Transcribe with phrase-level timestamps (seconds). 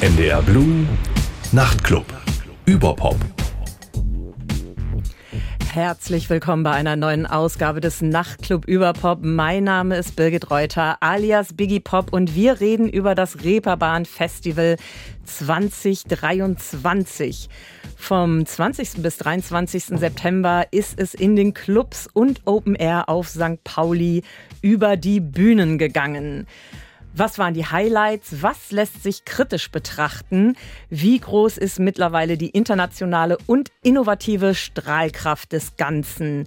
[0.00, 0.86] NDR Blue
[1.52, 2.06] Nachtclub.
[2.64, 3.16] Überpop.
[5.70, 9.18] Herzlich willkommen bei einer neuen Ausgabe des Nachtclub Überpop.
[9.20, 14.78] Mein Name ist Birgit Reuter alias Biggie Pop und wir reden über das Reeperbahn Festival
[15.24, 17.50] 2023.
[17.94, 19.02] Vom 20.
[19.02, 19.98] bis 23.
[19.98, 23.62] September ist es in den Clubs und Open Air auf St.
[23.64, 24.22] Pauli
[24.62, 26.46] über die Bühnen gegangen.
[27.12, 28.40] Was waren die Highlights?
[28.40, 30.54] Was lässt sich kritisch betrachten?
[30.90, 36.44] Wie groß ist mittlerweile die internationale und innovative Strahlkraft des Ganzen?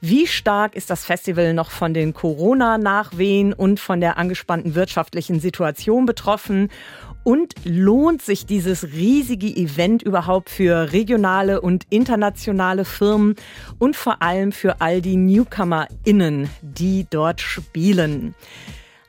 [0.00, 6.06] Wie stark ist das Festival noch von den Corona-Nachwehen und von der angespannten wirtschaftlichen Situation
[6.06, 6.70] betroffen?
[7.22, 13.34] Und lohnt sich dieses riesige Event überhaupt für regionale und internationale Firmen
[13.78, 18.34] und vor allem für all die NewcomerInnen, die dort spielen?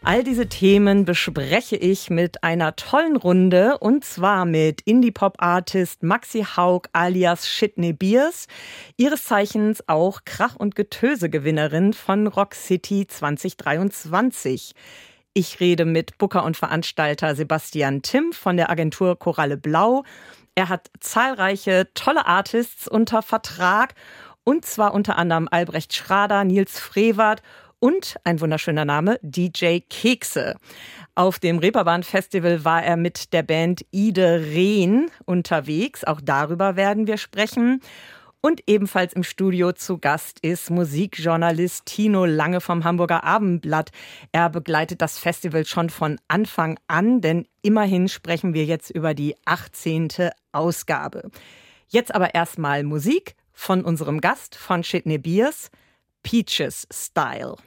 [0.07, 6.83] All diese Themen bespreche ich mit einer tollen Runde und zwar mit Indie-Pop-Artist Maxi Haug
[6.93, 8.47] alias Shitney Beers,
[8.95, 14.71] ihres Zeichens auch Krach- und Getöse-Gewinnerin von Rock City 2023.
[15.33, 20.05] Ich rede mit Booker und Veranstalter Sebastian Timm von der Agentur Koralle Blau.
[20.55, 23.93] Er hat zahlreiche tolle Artists unter Vertrag
[24.45, 27.41] und zwar unter anderem Albrecht Schrader, Nils Frevert
[27.79, 30.55] und ein wunderschöner Name, DJ Kekse.
[31.15, 36.03] Auf dem Reeperbahn Festival war er mit der Band Ide Rehn unterwegs.
[36.03, 37.81] Auch darüber werden wir sprechen.
[38.39, 43.89] Und ebenfalls im Studio zu Gast ist Musikjournalist Tino Lange vom Hamburger Abendblatt.
[44.31, 49.35] Er begleitet das Festival schon von Anfang an, denn immerhin sprechen wir jetzt über die
[49.45, 50.09] 18.
[50.51, 51.29] Ausgabe.
[51.87, 55.71] Jetzt aber erstmal Musik von unserem Gast von Shitney Beers,
[56.27, 57.57] Peaches Style.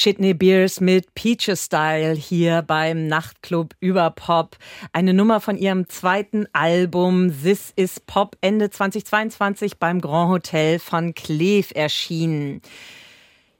[0.00, 4.56] Shitney Beers mit Peaches Style hier beim Nachtclub über Pop.
[4.94, 11.12] Eine Nummer von ihrem zweiten Album This is Pop Ende 2022 beim Grand Hotel von
[11.12, 12.62] Kleef erschienen.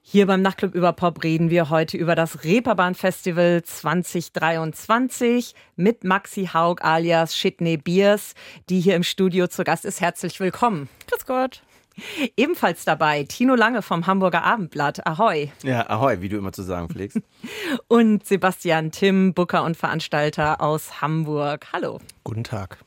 [0.00, 6.48] Hier beim Nachtclub über Pop reden wir heute über das Reeperbahn Festival 2023 mit Maxi
[6.54, 8.32] Haug alias Shitney Beers,
[8.70, 10.00] die hier im Studio zu Gast ist.
[10.00, 10.88] Herzlich willkommen.
[11.06, 11.60] Grüß Gott.
[12.36, 15.06] Ebenfalls dabei Tino Lange vom Hamburger Abendblatt.
[15.06, 15.50] Ahoi.
[15.62, 17.20] Ja, ahoi, wie du immer zu sagen pflegst.
[17.88, 21.66] und Sebastian Timm, Booker und Veranstalter aus Hamburg.
[21.72, 22.00] Hallo.
[22.24, 22.78] Guten Tag.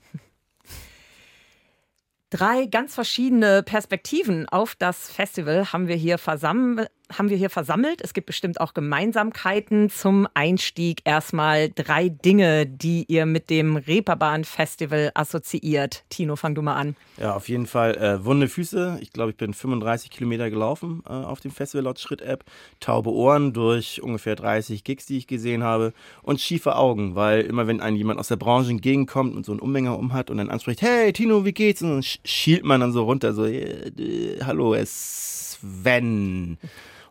[2.30, 8.02] Drei ganz verschiedene Perspektiven auf das Festival haben wir hier versammelt haben wir hier versammelt.
[8.02, 9.90] Es gibt bestimmt auch Gemeinsamkeiten.
[9.90, 16.06] Zum Einstieg erstmal drei Dinge, die ihr mit dem Reeperbahn Festival assoziiert.
[16.10, 16.96] Tino, fang du mal an.
[17.18, 18.98] Ja, auf jeden Fall äh, wunde Füße.
[19.02, 22.46] Ich glaube, ich bin 35 Kilometer gelaufen äh, auf dem Festival laut Schritt-App.
[22.80, 25.94] Taube Ohren durch ungefähr 30 Gigs, die ich gesehen habe.
[26.22, 29.62] Und schiefe Augen, weil immer wenn ein jemand aus der Branche entgegenkommt und so einen
[29.62, 31.82] Umhänger um hat und dann anspricht, hey Tino, wie geht's?
[31.82, 35.34] Und dann schielt man dann so runter, so, äh, hallo, es
[35.64, 36.58] Sven.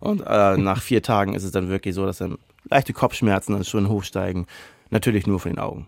[0.03, 2.37] Und äh, nach vier Tagen ist es dann wirklich so, dass dann
[2.69, 4.47] leichte Kopfschmerzen dann schon hochsteigen.
[4.91, 5.87] Natürlich nur von den Augen.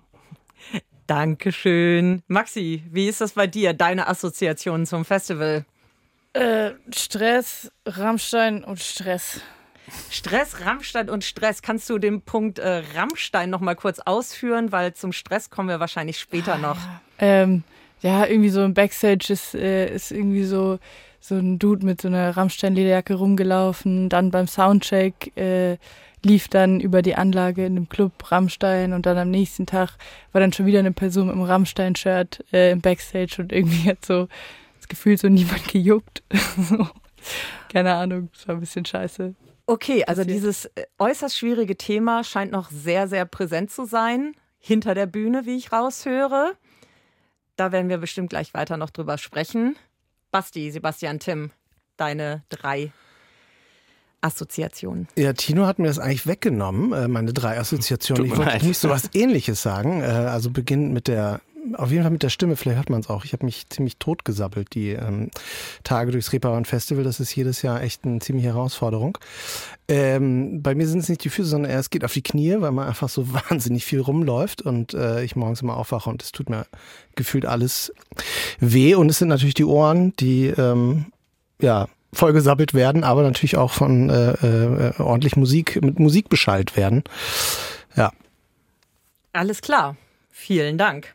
[1.09, 2.23] Dankeschön.
[2.29, 5.65] Maxi, wie ist das bei dir, deine Assoziation zum Festival?
[6.33, 9.41] Äh, Stress, Rammstein und Stress.
[10.11, 11.61] Stress, Rammstein und Stress.
[11.61, 15.81] Kannst du den Punkt äh, Rammstein noch mal kurz ausführen, weil zum Stress kommen wir
[15.81, 16.79] wahrscheinlich später noch.
[16.79, 17.65] Ja, ähm,
[18.01, 20.79] ja irgendwie so im Backstage ist, äh, ist irgendwie so
[21.27, 24.11] so ein Dude mit so einer Rammstein-Lederjacke rumgelaufen.
[24.11, 25.79] Dann beim Soundcheck äh,
[26.23, 29.97] lief dann über die Anlage in dem Club Rammstein und dann am nächsten Tag
[30.33, 34.05] war dann schon wieder eine Person mit einem Rammstein-Shirt äh, im Backstage und irgendwie hat
[34.05, 34.29] so
[34.77, 36.23] das Gefühl so niemand gejuckt.
[37.73, 39.35] Keine Ahnung, das war ein bisschen scheiße.
[39.67, 44.95] Okay, also dieses äh, äußerst schwierige Thema scheint noch sehr, sehr präsent zu sein, hinter
[44.95, 46.53] der Bühne, wie ich raushöre.
[47.57, 49.77] Da werden wir bestimmt gleich weiter noch drüber sprechen.
[50.35, 51.53] Basti, Sebastian, Tim,
[51.97, 52.91] deine drei
[54.21, 55.07] Assoziationen.
[55.15, 58.27] Ja, Tino hat mir das eigentlich weggenommen, äh, meine drei Assoziationen.
[58.27, 60.01] Ich wollte nicht so was ähnliches sagen.
[60.01, 61.41] Äh, also beginnend mit der
[61.73, 63.25] auf jeden Fall mit der Stimme, vielleicht hört man es auch.
[63.25, 65.31] Ich habe mich ziemlich totgesabbelt, die ähm,
[65.83, 67.05] Tage durchs Reeperbahn Festival.
[67.05, 69.19] Das ist jedes Jahr echt eine ziemliche Herausforderung.
[69.89, 72.73] Ähm, bei mir sind es nicht die Füße, sondern es geht auf die Knie, weil
[72.73, 76.51] man einfach so wahnsinnig viel rumläuft und äh, ich morgens immer aufwache und es tut
[76.51, 76.67] mir
[77.15, 77.93] gefühlt alles
[78.61, 78.95] weh.
[78.95, 81.07] Und es sind natürlich die Ohren, die ähm,
[81.61, 87.03] ja vollgesabbelt werden, aber natürlich auch von äh, äh, ordentlich Musik mit Musik beschallt werden.
[87.97, 88.13] Ja.
[89.33, 89.97] Alles klar.
[90.31, 91.15] Vielen Dank.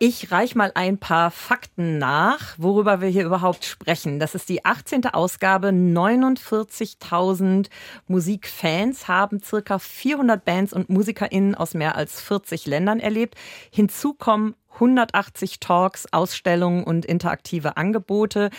[0.00, 4.20] Ich reich mal ein paar Fakten nach, worüber wir hier überhaupt sprechen.
[4.20, 5.06] Das ist die 18.
[5.06, 5.70] Ausgabe.
[5.70, 7.68] 49.000
[8.06, 13.34] Musikfans haben circa 400 Bands und MusikerInnen aus mehr als 40 Ländern erlebt.
[13.72, 18.50] Hinzu kommen 180 Talks, Ausstellungen und interaktive Angebote.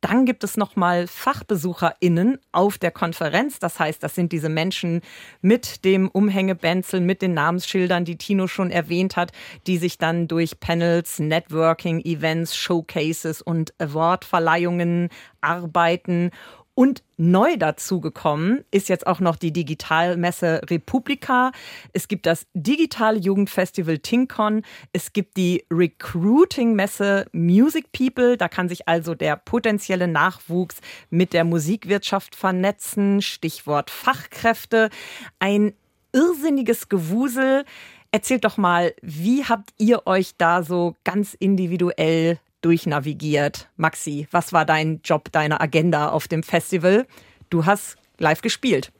[0.00, 3.58] Dann gibt es nochmal FachbesucherInnen auf der Konferenz.
[3.58, 5.00] Das heißt, das sind diese Menschen
[5.40, 9.32] mit dem Umhängebänzel, mit den Namensschildern, die Tino schon erwähnt hat,
[9.66, 15.08] die sich dann durch Panels, Networking, Events, Showcases und Awardverleihungen
[15.40, 16.30] arbeiten
[16.74, 21.52] und neu dazugekommen ist jetzt auch noch die Digitalmesse Republika.
[21.92, 24.62] Es gibt das Digitale Jugendfestival Tinkon.
[24.92, 28.36] Es gibt die Recruiting-Messe Music People.
[28.36, 33.22] Da kann sich also der potenzielle Nachwuchs mit der Musikwirtschaft vernetzen.
[33.22, 34.90] Stichwort Fachkräfte.
[35.38, 35.74] Ein
[36.12, 37.64] irrsinniges Gewusel.
[38.10, 43.68] Erzählt doch mal, wie habt ihr euch da so ganz individuell durchnavigiert.
[43.76, 47.06] Maxi, was war dein Job, deine Agenda auf dem Festival?
[47.50, 48.90] Du hast live gespielt.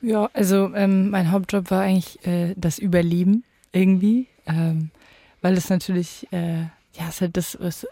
[0.00, 4.90] Ja, also ähm, mein Hauptjob war eigentlich äh, das Überleben irgendwie, ähm,
[5.42, 6.60] weil es natürlich, äh,
[6.94, 7.86] ja, ist halt das, was,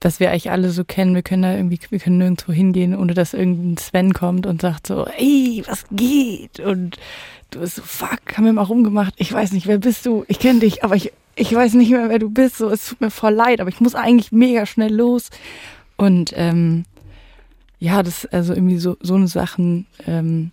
[0.00, 1.14] was wir eigentlich alle so kennen.
[1.14, 4.88] Wir können da irgendwie, wir können nirgendwo hingehen, ohne dass irgendein Sven kommt und sagt
[4.88, 6.58] so, ey, was geht?
[6.58, 6.98] Und
[7.50, 9.14] du bist so, fuck, haben wir mal rumgemacht.
[9.16, 10.24] Ich weiß nicht, wer bist du?
[10.26, 13.00] Ich kenne dich, aber ich ich weiß nicht mehr, wer du bist, so, es tut
[13.00, 15.30] mir voll leid, aber ich muss eigentlich mega schnell los.
[15.96, 16.84] Und ähm,
[17.78, 20.50] ja, das, also irgendwie so, so eine Sachen, ähm,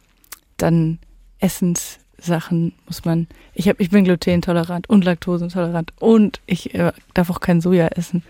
[0.57, 1.00] dann
[1.39, 7.39] Essenssachen muss man, ich hab, ich bin glutenintolerant und laktosentolerant und ich äh, darf auch
[7.39, 8.23] kein Soja essen.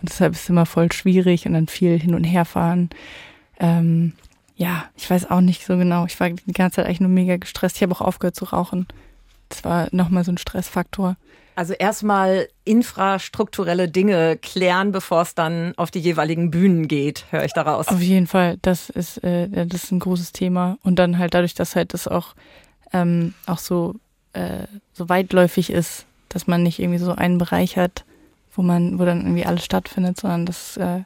[0.00, 2.90] Und deshalb ist es immer voll schwierig und dann viel hin und her fahren.
[3.58, 4.12] Ähm,
[4.56, 6.06] ja, ich weiß auch nicht so genau.
[6.06, 7.76] Ich war die ganze Zeit eigentlich nur mega gestresst.
[7.76, 8.86] Ich habe auch aufgehört zu rauchen.
[9.48, 11.16] Das war nochmal so ein Stressfaktor.
[11.56, 17.54] Also erstmal infrastrukturelle Dinge klären, bevor es dann auf die jeweiligen Bühnen geht, höre ich
[17.54, 17.88] daraus.
[17.88, 20.76] Auf jeden Fall, das ist, äh, das ist ein großes Thema.
[20.82, 22.34] Und dann halt dadurch, dass halt das auch,
[22.92, 23.94] ähm, auch so,
[24.34, 28.04] äh, so weitläufig ist, dass man nicht irgendwie so einen Bereich hat,
[28.54, 31.04] wo man, wo dann irgendwie alles stattfindet, sondern das äh,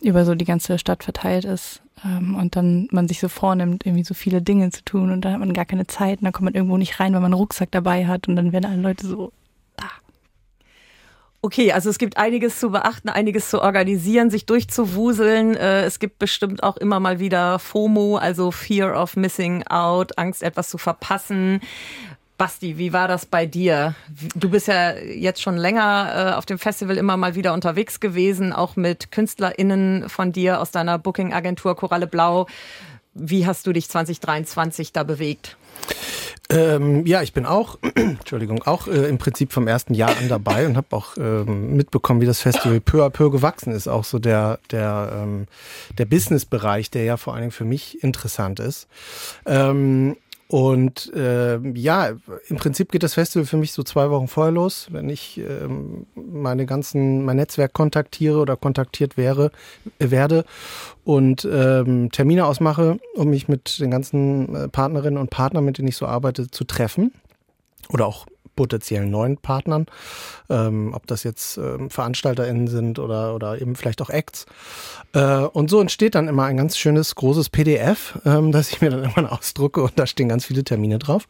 [0.00, 4.04] über so die ganze Stadt verteilt ist ähm, und dann man sich so vornimmt, irgendwie
[4.04, 6.46] so viele Dinge zu tun und dann hat man gar keine Zeit und dann kommt
[6.46, 9.06] man irgendwo nicht rein, weil man einen Rucksack dabei hat und dann werden alle Leute
[9.06, 9.32] so.
[11.48, 15.56] Okay, also es gibt einiges zu beachten, einiges zu organisieren, sich durchzuwuseln.
[15.56, 20.42] Äh, es gibt bestimmt auch immer mal wieder FOMO, also Fear of Missing Out, Angst,
[20.42, 21.62] etwas zu verpassen.
[22.36, 23.94] Basti, wie war das bei dir?
[24.34, 28.52] Du bist ja jetzt schon länger äh, auf dem Festival immer mal wieder unterwegs gewesen,
[28.52, 32.46] auch mit KünstlerInnen von dir aus deiner Booking-Agentur Koralle Blau.
[33.14, 35.56] Wie hast du dich 2023 da bewegt?
[36.50, 40.66] Ähm, ja, ich bin auch, Entschuldigung, auch äh, im Prinzip vom ersten Jahr an dabei
[40.66, 43.86] und habe auch ähm, mitbekommen, wie das Festival peu à peu gewachsen ist.
[43.86, 45.46] Auch so der der ähm,
[45.98, 48.88] der Business-Bereich, der ja vor allen Dingen für mich interessant ist.
[49.44, 50.16] Ähm,
[50.48, 52.12] und äh, ja,
[52.48, 54.88] im Prinzip geht das Festival für mich so zwei Wochen vorher los.
[54.90, 59.50] Wenn ich ähm, meine ganzen, mein Netzwerk kontaktiere oder kontaktiert wäre,
[59.98, 60.46] äh, werde
[61.04, 65.88] und ähm, Termine ausmache, um mich mit den ganzen äh, Partnerinnen und Partnern, mit denen
[65.88, 67.12] ich so arbeite, zu treffen.
[67.90, 68.26] Oder auch
[68.58, 69.86] potenziellen neuen Partnern,
[70.50, 74.46] ähm, ob das jetzt ähm, VeranstalterInnen sind oder, oder eben vielleicht auch Acts.
[75.12, 78.90] Äh, und so entsteht dann immer ein ganz schönes großes PDF, ähm, das ich mir
[78.90, 81.28] dann irgendwann ausdrucke und da stehen ganz viele Termine drauf.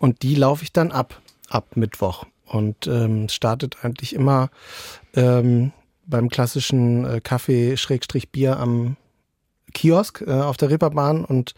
[0.00, 2.24] Und die laufe ich dann ab, ab Mittwoch.
[2.46, 4.50] Und ähm, startet eigentlich immer
[5.14, 5.72] ähm,
[6.04, 8.96] beim klassischen äh, Kaffee-Bier am
[9.72, 11.54] Kiosk äh, auf der Ripperbahn und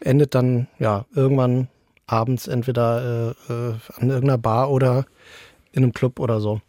[0.00, 1.68] endet dann ja irgendwann
[2.06, 5.06] abends entweder äh, äh, an irgendeiner Bar oder
[5.72, 6.60] in einem Club oder so.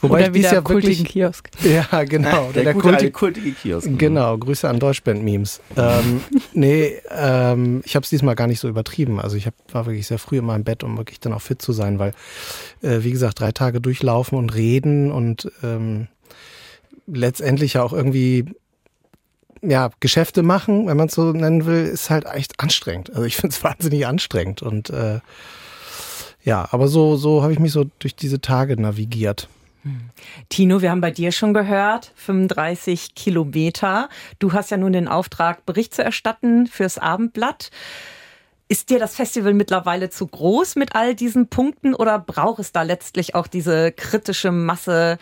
[0.00, 1.50] Wobei oder ich dies ja wirklich Kiosk.
[1.64, 2.50] Ja, genau.
[2.52, 3.88] Der, der, gute, kultige Kiosk.
[3.96, 5.60] Genau, Grüße an Deutschband-Memes.
[5.76, 6.20] ähm,
[6.52, 9.20] nee, ähm, ich habe es diesmal gar nicht so übertrieben.
[9.20, 11.62] Also ich hab, war wirklich sehr früh in meinem Bett, um wirklich dann auch fit
[11.62, 12.12] zu sein, weil,
[12.82, 16.08] äh, wie gesagt, drei Tage durchlaufen und reden und ähm,
[17.06, 18.44] letztendlich ja auch irgendwie
[19.62, 23.10] ja, Geschäfte machen, wenn man es so nennen will, ist halt echt anstrengend.
[23.10, 24.62] Also ich finde es wahnsinnig anstrengend.
[24.62, 25.20] Und äh,
[26.44, 29.48] ja, aber so, so habe ich mich so durch diese Tage navigiert.
[29.82, 30.10] Hm.
[30.48, 34.08] Tino, wir haben bei dir schon gehört, 35 Kilometer.
[34.38, 37.70] Du hast ja nun den Auftrag, Bericht zu erstatten fürs Abendblatt.
[38.72, 42.80] Ist dir das Festival mittlerweile zu groß mit all diesen Punkten oder braucht es da
[42.80, 45.18] letztlich auch diese kritische Masse,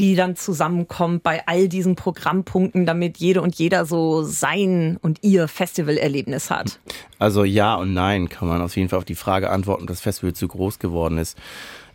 [0.00, 5.46] die dann zusammenkommt bei all diesen Programmpunkten, damit jede und jeder so sein und ihr
[5.46, 6.80] Festivalerlebnis hat?
[7.20, 10.00] Also ja und nein kann man auf jeden Fall auf die Frage antworten, ob das
[10.00, 11.38] Festival zu groß geworden ist.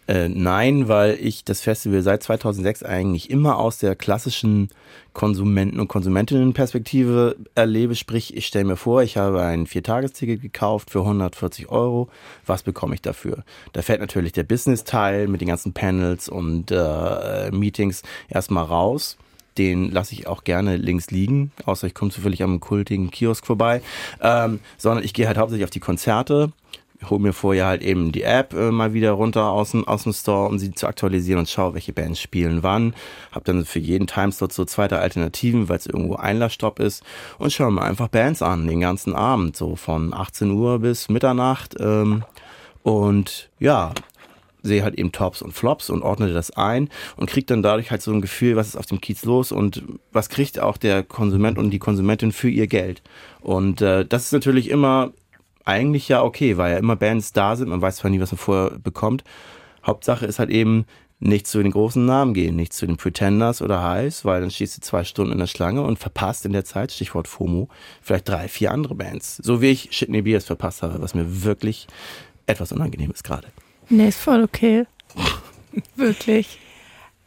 [0.07, 4.69] Äh, nein, weil ich das Festival seit 2006 eigentlich immer aus der klassischen
[5.13, 7.95] Konsumenten- und Konsumentinnenperspektive erlebe.
[7.95, 12.09] Sprich, ich stelle mir vor, ich habe ein Viertagesticket gekauft für 140 Euro.
[12.45, 13.43] Was bekomme ich dafür?
[13.74, 19.17] Da fällt natürlich der Business-Teil mit den ganzen Panels und äh, Meetings erstmal raus
[19.57, 23.81] den lasse ich auch gerne links liegen, außer ich komme zufällig am kultigen Kiosk vorbei,
[24.21, 26.51] ähm, sondern ich gehe halt hauptsächlich auf die Konzerte,
[27.09, 30.13] hole mir vorher halt eben die App äh, mal wieder runter aus dem, aus dem
[30.13, 32.93] Store, um sie zu aktualisieren und schaue, welche Bands spielen wann.
[33.31, 37.03] Hab dann für jeden Timeslot so zweite Alternativen, weil es irgendwo Einlassstopp ist
[37.37, 41.75] und schaue mir einfach Bands an, den ganzen Abend, so von 18 Uhr bis Mitternacht.
[41.79, 42.23] Ähm,
[42.83, 43.93] und ja,
[44.65, 48.01] sehe halt eben Tops und Flops und ordne das ein und kriege dann dadurch halt
[48.01, 51.57] so ein Gefühl, was ist auf dem Kiez los und was kriegt auch der Konsument
[51.57, 53.01] und die Konsumentin für ihr Geld.
[53.41, 55.13] Und äh, das ist natürlich immer
[55.65, 58.39] eigentlich ja okay, weil ja immer Bands da sind, man weiß zwar nie, was man
[58.39, 59.24] vorher bekommt.
[59.86, 60.86] Hauptsache ist halt eben
[61.19, 64.77] nicht zu den großen Namen gehen, nicht zu den Pretenders oder Highs, weil dann stehst
[64.77, 67.69] du zwei Stunden in der Schlange und verpasst in der Zeit, Stichwort FOMO,
[68.01, 69.38] vielleicht drei, vier andere Bands.
[69.38, 71.88] So wie ich Shitney Beers verpasst habe, was mir wirklich
[72.45, 73.48] etwas unangenehm ist gerade.
[73.89, 74.86] Nee, ist voll okay.
[75.95, 76.60] wirklich.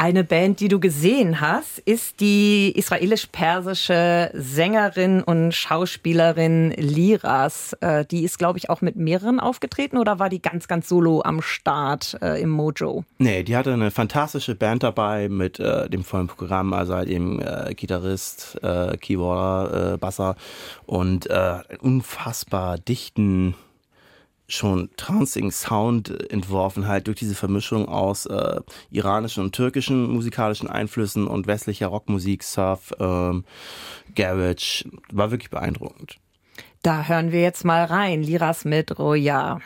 [0.00, 7.72] Eine Band, die du gesehen hast, ist die israelisch-persische Sängerin und Schauspielerin Liras.
[7.80, 11.22] Äh, die ist, glaube ich, auch mit mehreren aufgetreten oder war die ganz, ganz solo
[11.24, 13.02] am Start äh, im Mojo?
[13.18, 17.42] Nee, die hatte eine fantastische Band dabei mit äh, dem vollen Programm, also halt eben
[17.42, 20.36] äh, Gitarrist, äh, Keyboarder, äh, Basser
[20.86, 21.28] und
[21.80, 23.54] unfassbar dichten
[24.48, 31.26] schon trancing Sound entworfen, halt durch diese Vermischung aus äh, iranischen und türkischen musikalischen Einflüssen
[31.26, 33.44] und westlicher Rockmusik, Surf, ähm,
[34.14, 34.84] Garage.
[35.12, 36.18] War wirklich beeindruckend.
[36.82, 38.22] Da hören wir jetzt mal rein.
[38.22, 39.60] Liras mit Roya.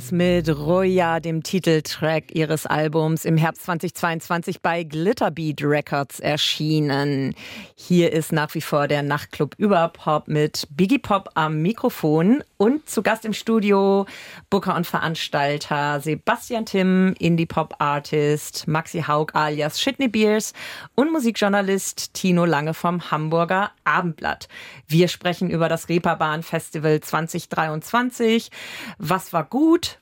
[0.00, 7.34] Liras mit Roya, dem Titeltrack ihres Albums, im Herbst 2022 bei Glitterbeat Records erschienen.
[7.74, 13.02] Hier ist nach wie vor der Nachtclub Überpop mit Biggie Pop am Mikrofon und zu
[13.02, 14.06] Gast im Studio
[14.48, 20.52] Booker und Veranstalter Sebastian Timm, Indie-Pop-Artist Maxi Haug alias Shitney Beers
[20.94, 24.48] und Musikjournalist Tino Lange vom Hamburger Abendblatt.
[24.86, 28.50] Wir sprechen über das Reeperbahn Festival 2023.
[28.98, 29.48] Was war war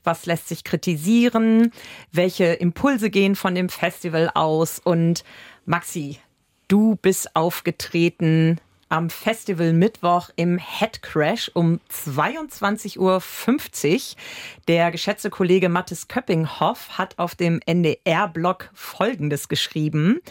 [0.03, 1.71] was lässt sich kritisieren,
[2.11, 4.79] welche Impulse gehen von dem Festival aus.
[4.79, 5.23] Und
[5.65, 6.17] Maxi,
[6.67, 13.21] du bist aufgetreten am Festival Mittwoch im Head Crash um 22.50 Uhr.
[14.67, 20.21] Der geschätzte Kollege Mathis Köppinghoff hat auf dem NDR-Blog Folgendes geschrieben.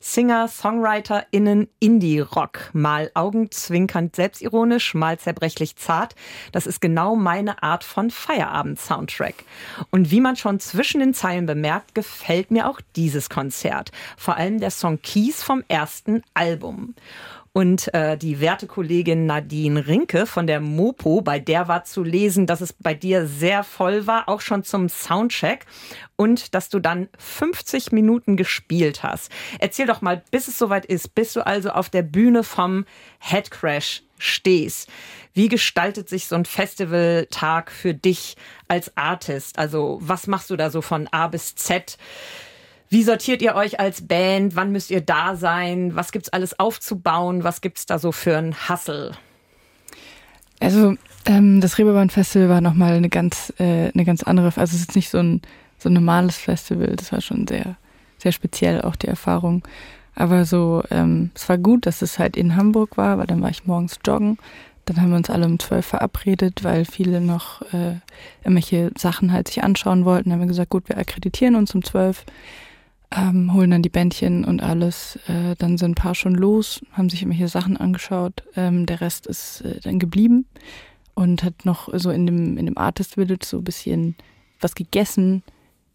[0.00, 2.70] Singer, SongwriterInnen, Indie-Rock.
[2.72, 6.14] Mal augenzwinkernd selbstironisch, mal zerbrechlich zart.
[6.52, 9.44] Das ist genau meine Art von Feierabend-Soundtrack.
[9.90, 13.92] Und wie man schon zwischen den Zeilen bemerkt, gefällt mir auch dieses Konzert.
[14.16, 16.94] Vor allem der Song Keys vom ersten Album.
[17.56, 22.46] Und äh, die werte Kollegin Nadine Rinke von der Mopo, bei der war zu lesen,
[22.46, 25.64] dass es bei dir sehr voll war, auch schon zum Soundcheck
[26.16, 29.32] und dass du dann 50 Minuten gespielt hast.
[29.58, 32.84] Erzähl doch mal, bis es soweit ist, bis du also auf der Bühne vom
[33.20, 34.90] Headcrash stehst.
[35.32, 38.36] Wie gestaltet sich so ein Festivaltag für dich
[38.68, 39.58] als Artist?
[39.58, 41.96] Also was machst du da so von A bis Z?
[42.88, 44.54] Wie sortiert ihr euch als Band?
[44.54, 45.96] Wann müsst ihr da sein?
[45.96, 47.42] Was gibt's alles aufzubauen?
[47.42, 49.12] Was gibt's da so für ein Hassel?
[50.60, 50.94] Also
[51.26, 54.96] ähm, das Reeperbahn Festival war nochmal eine ganz, äh, eine ganz andere, also es ist
[54.96, 55.42] nicht so ein,
[55.78, 57.76] so ein normales Festival, das war schon sehr,
[58.18, 59.62] sehr speziell auch die Erfahrung.
[60.14, 63.50] Aber so, ähm, es war gut, dass es halt in Hamburg war, weil dann war
[63.50, 64.38] ich morgens joggen.
[64.86, 67.96] Dann haben wir uns alle um zwölf verabredet, weil viele noch äh,
[68.42, 70.30] irgendwelche Sachen halt sich anschauen wollten.
[70.30, 72.24] Dann haben wir gesagt, gut, wir akkreditieren uns um zwölf
[73.14, 75.16] ähm, holen dann die Bändchen und alles.
[75.28, 78.42] Äh, dann sind ein paar schon los, haben sich immer hier Sachen angeschaut.
[78.56, 80.46] Ähm, der Rest ist äh, dann geblieben
[81.14, 84.16] und hat noch so in dem, in dem Artist Village so ein bisschen
[84.60, 85.42] was gegessen,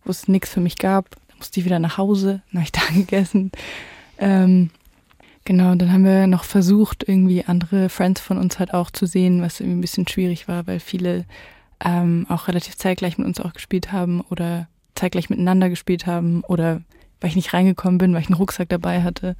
[0.03, 1.09] wo es nichts für mich gab.
[1.27, 3.51] Da musste ich wieder nach Hause, dann habe ich da gegessen.
[4.17, 4.69] Ähm,
[5.43, 9.41] genau, dann haben wir noch versucht, irgendwie andere Friends von uns halt auch zu sehen,
[9.41, 11.25] was irgendwie ein bisschen schwierig war, weil viele
[11.83, 16.81] ähm, auch relativ zeitgleich mit uns auch gespielt haben oder zeitgleich miteinander gespielt haben oder
[17.21, 19.35] weil ich nicht reingekommen bin, weil ich einen Rucksack dabei hatte.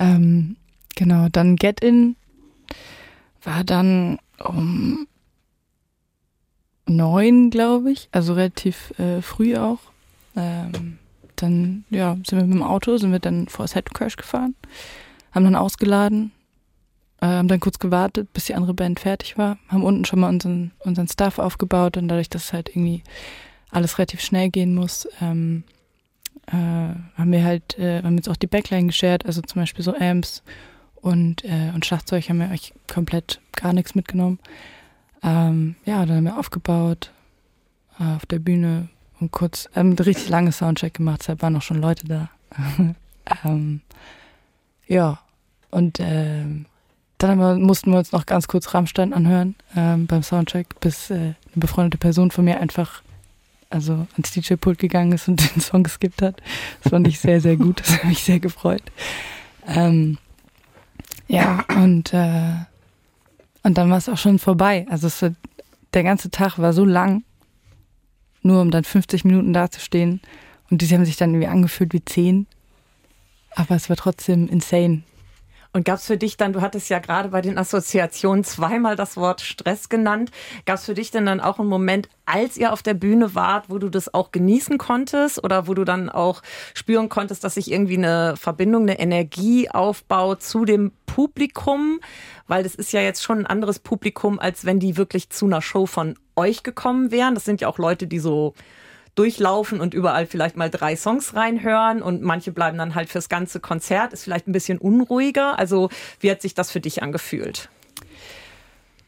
[0.00, 0.56] Ähm,
[0.96, 2.16] genau, dann Get In
[3.42, 5.06] war dann um
[6.86, 9.78] neun, glaube ich, also relativ äh, früh auch.
[10.34, 10.98] Ähm,
[11.36, 14.54] dann ja, sind wir mit dem Auto, sind wir dann vor das Headcrash gefahren,
[15.32, 16.32] haben dann ausgeladen,
[17.20, 20.28] äh, haben dann kurz gewartet, bis die andere Band fertig war, haben unten schon mal
[20.28, 23.02] unseren, unseren Stuff aufgebaut und dadurch, dass halt irgendwie
[23.70, 25.64] alles relativ schnell gehen muss, ähm,
[26.46, 29.94] äh, haben wir halt, äh, haben jetzt auch die Backline geshared, also zum Beispiel so
[29.96, 30.42] Amps
[30.96, 34.38] und, äh, und Schlagzeug haben wir euch komplett gar nichts mitgenommen.
[35.22, 37.12] Ähm, ja, dann haben wir aufgebaut
[37.98, 38.88] äh, auf der Bühne
[39.20, 42.30] und kurz ähm, ein richtig langes Soundcheck gemacht, deshalb waren auch schon Leute da.
[43.44, 43.80] ähm,
[44.86, 45.18] ja,
[45.70, 46.66] und ähm,
[47.18, 51.14] dann wir, mussten wir uns noch ganz kurz Rammstein anhören ähm, beim Soundcheck, bis äh,
[51.14, 53.02] eine befreundete Person von mir einfach
[53.70, 56.42] also ans DJ-Pult gegangen ist und den Song geskippt hat.
[56.82, 57.80] Das fand ich sehr, sehr gut.
[57.80, 58.82] Das hat mich sehr gefreut.
[59.66, 60.18] Ähm,
[61.28, 62.54] ja, und, äh,
[63.62, 64.86] und dann war es auch schon vorbei.
[64.88, 65.24] Also es,
[65.94, 67.24] der ganze Tag war so lang,
[68.42, 70.20] nur um dann 50 Minuten dazustehen.
[70.70, 72.46] Und die haben sich dann irgendwie angefühlt wie 10.
[73.54, 75.02] Aber es war trotzdem insane.
[75.76, 79.18] Und gab es für dich dann, du hattest ja gerade bei den Assoziationen zweimal das
[79.18, 80.30] Wort Stress genannt,
[80.64, 83.68] gab es für dich denn dann auch einen Moment, als ihr auf der Bühne wart,
[83.68, 86.40] wo du das auch genießen konntest oder wo du dann auch
[86.72, 92.00] spüren konntest, dass sich irgendwie eine Verbindung, eine Energie aufbaut zu dem Publikum?
[92.46, 95.60] Weil das ist ja jetzt schon ein anderes Publikum, als wenn die wirklich zu einer
[95.60, 97.34] Show von euch gekommen wären.
[97.34, 98.54] Das sind ja auch Leute, die so
[99.16, 103.58] durchlaufen und überall vielleicht mal drei Songs reinhören und manche bleiben dann halt fürs ganze
[103.58, 105.58] Konzert, ist vielleicht ein bisschen unruhiger.
[105.58, 105.88] Also
[106.20, 107.68] wie hat sich das für dich angefühlt?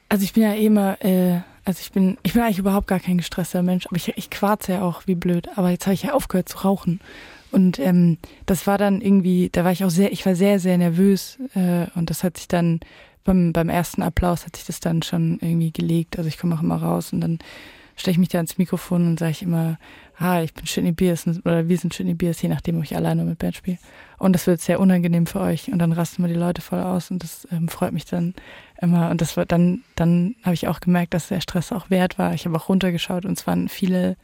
[0.08, 2.98] Also ich bin ja eh immer, äh, also ich bin, ich bin eigentlich überhaupt gar
[2.98, 5.50] kein gestresster Mensch, aber ich, ich quarze ja auch wie blöd.
[5.56, 7.00] Aber jetzt habe ich ja aufgehört zu rauchen.
[7.50, 10.78] Und ähm, das war dann irgendwie, da war ich auch sehr, ich war sehr, sehr
[10.78, 12.80] nervös äh, und das hat sich dann
[13.24, 16.16] beim, beim ersten Applaus hat sich das dann schon irgendwie gelegt.
[16.16, 17.38] Also ich komme auch immer raus und dann
[17.98, 19.78] stelle ich mich da ins Mikrofon und sage ich immer,
[20.16, 23.24] hi, ich bin Shitney Beers oder wir sind Shitney Beers, je nachdem, ob ich alleine
[23.24, 23.78] mit Band spiele.
[24.18, 27.10] Und das wird sehr unangenehm für euch und dann rasten wir die Leute voll aus
[27.10, 28.34] und das ähm, freut mich dann
[28.80, 29.10] immer.
[29.10, 32.34] Und das war dann, dann habe ich auch gemerkt, dass der Stress auch wert war.
[32.34, 34.16] Ich habe auch runtergeschaut und es waren viele,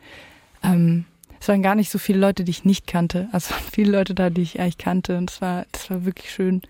[0.63, 1.05] ähm,
[1.41, 3.29] es waren gar nicht so viele Leute, die ich nicht kannte.
[3.33, 6.63] Also viele Leute da, die ich eigentlich kannte und es war, das war wirklich schön.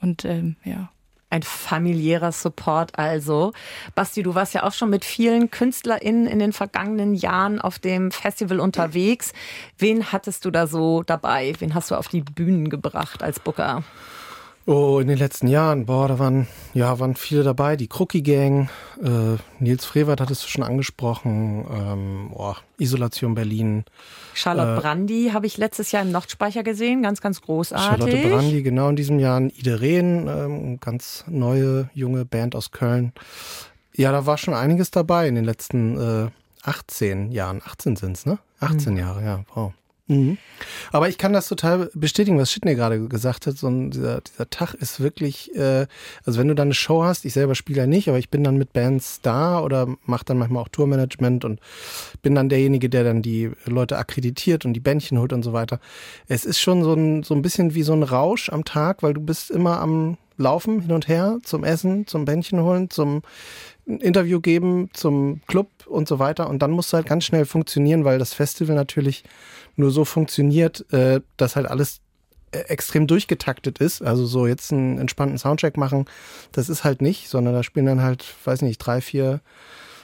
[0.00, 0.91] Und ähm, ja.
[1.32, 3.54] Ein familiärer Support also.
[3.94, 8.10] Basti, du warst ja auch schon mit vielen KünstlerInnen in den vergangenen Jahren auf dem
[8.10, 9.32] Festival unterwegs.
[9.78, 11.54] Wen hattest du da so dabei?
[11.58, 13.82] Wen hast du auf die Bühnen gebracht als Booker?
[14.64, 17.74] Oh, in den letzten Jahren, boah, da waren, ja, waren viele dabei.
[17.74, 18.70] Die Crookie Gang,
[19.02, 23.84] äh, Nils Frevert hattest du schon angesprochen, ähm, oh, Isolation Berlin.
[24.34, 28.04] Charlotte äh, Brandy habe ich letztes Jahr im Nordspeicher gesehen, ganz, ganz großartig.
[28.04, 29.40] Charlotte Brandy, genau in diesem Jahr.
[29.40, 33.12] Ide Rehn, ähm, ganz neue, junge Band aus Köln.
[33.94, 36.30] Ja, da war schon einiges dabei in den letzten äh,
[36.62, 37.60] 18 Jahren.
[37.64, 38.38] 18 sind's, ne?
[38.60, 38.98] 18 mhm.
[38.98, 39.72] Jahre, ja, wow.
[40.12, 40.38] Mhm.
[40.92, 43.56] Aber ich kann das total bestätigen, was Shitney gerade gesagt hat.
[43.56, 45.86] So ein, dieser, dieser Tag ist wirklich, äh,
[46.24, 48.44] also wenn du dann eine Show hast, ich selber spiele ja nicht, aber ich bin
[48.44, 51.60] dann mit Bands da oder mache dann manchmal auch Tourmanagement und
[52.22, 55.80] bin dann derjenige, der dann die Leute akkreditiert und die Bändchen holt und so weiter.
[56.28, 59.14] Es ist schon so ein, so ein bisschen wie so ein Rausch am Tag, weil
[59.14, 63.22] du bist immer am Laufen hin und her zum Essen, zum Bändchen holen, zum
[63.86, 66.48] Interview geben, zum Club und so weiter.
[66.48, 69.24] Und dann musst du halt ganz schnell funktionieren, weil das Festival natürlich
[69.76, 72.00] nur so funktioniert, äh, dass halt alles
[72.52, 74.02] äh, extrem durchgetaktet ist.
[74.02, 76.06] Also so jetzt einen entspannten Soundcheck machen,
[76.52, 79.40] das ist halt nicht, sondern da spielen dann halt, weiß nicht, drei, vier,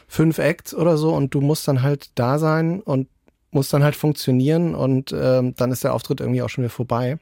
[0.09, 3.09] fünf Acts oder so und du musst dann halt da sein und
[3.51, 7.19] musst dann halt funktionieren und ähm, dann ist der Auftritt irgendwie auch schon wieder vorbei.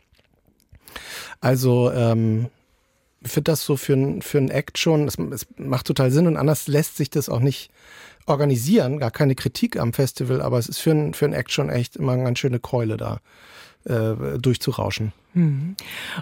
[1.40, 2.46] Also ähm,
[3.32, 6.68] finde das so für, für einen Act schon, es, es macht total Sinn und anders
[6.68, 7.70] lässt sich das auch nicht
[8.26, 11.96] organisieren, gar keine Kritik am Festival, aber es ist für ein, für Act schon echt
[11.96, 13.20] immer eine ganz schöne Keule da
[13.86, 15.12] äh, durchzurauschen.
[15.34, 15.76] Mhm.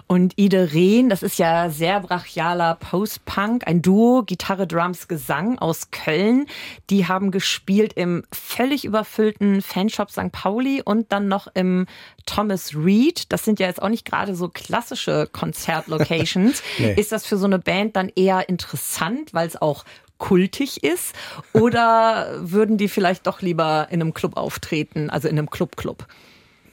[0.07, 5.89] Und Ide Rehn, das ist ja sehr brachialer Post-Punk, ein Duo, Gitarre, Drums, Gesang aus
[5.89, 6.47] Köln.
[6.89, 10.31] Die haben gespielt im völlig überfüllten Fanshop St.
[10.31, 11.87] Pauli und dann noch im
[12.25, 13.31] Thomas Reed.
[13.31, 16.61] Das sind ja jetzt auch nicht gerade so klassische Konzertlocations.
[16.77, 16.93] nee.
[16.95, 19.85] Ist das für so eine Band dann eher interessant, weil es auch
[20.17, 21.15] kultig ist?
[21.53, 26.05] Oder würden die vielleicht doch lieber in einem Club auftreten, also in einem Club-Club?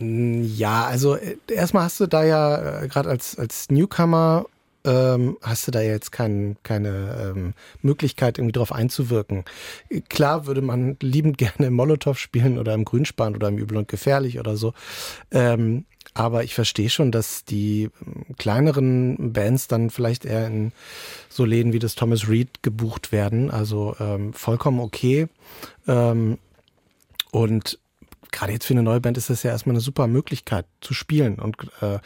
[0.02, 4.46] Ja, also äh, erstmal hast du da ja äh, gerade als, als Newcomer
[4.84, 9.44] ähm, hast du da jetzt kein, keine ähm, Möglichkeit, irgendwie drauf einzuwirken.
[10.08, 13.88] Klar würde man liebend gerne im Molotow spielen oder im Grünspan oder im Übel und
[13.88, 14.74] Gefährlich oder so.
[15.30, 15.84] Ähm,
[16.14, 20.72] aber ich verstehe schon, dass die ähm, kleineren Bands dann vielleicht eher in
[21.28, 23.50] so Läden wie das Thomas Reed gebucht werden.
[23.50, 25.28] Also ähm, vollkommen okay.
[25.86, 26.38] Ähm,
[27.30, 27.78] und
[28.32, 31.36] gerade jetzt für eine neue Band ist das ja erstmal eine super Möglichkeit zu spielen.
[31.38, 32.00] Und äh,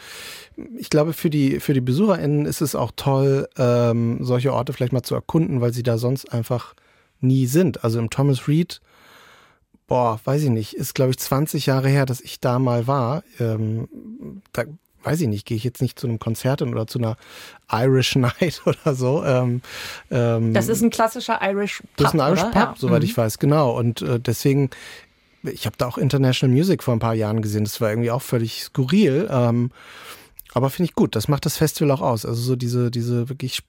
[0.77, 4.93] ich glaube, für die, für die BesucherInnen ist es auch toll, ähm, solche Orte vielleicht
[4.93, 6.75] mal zu erkunden, weil sie da sonst einfach
[7.19, 7.83] nie sind.
[7.83, 8.81] Also im Thomas Reed
[9.87, 13.23] boah, weiß ich nicht, ist glaube ich 20 Jahre her, dass ich da mal war.
[13.39, 13.87] Ähm,
[14.51, 14.65] da
[15.03, 17.15] weiß ich nicht, gehe ich jetzt nicht zu einem Konzert oder zu einer
[17.71, 19.23] Irish Night oder so.
[19.23, 19.61] Ähm,
[20.11, 21.89] ähm, das ist ein klassischer Irish Pub.
[21.97, 22.51] Das ist ein Irish oder?
[22.51, 22.75] Pub, ja.
[22.77, 23.05] soweit mhm.
[23.05, 23.77] ich weiß, genau.
[23.77, 24.69] Und äh, deswegen,
[25.43, 27.63] ich habe da auch International Music vor ein paar Jahren gesehen.
[27.63, 29.27] Das war irgendwie auch völlig skurril.
[29.31, 29.71] Ähm,
[30.53, 32.25] aber finde ich gut, das macht das Festival auch aus.
[32.25, 33.61] Also so diese, diese wirklich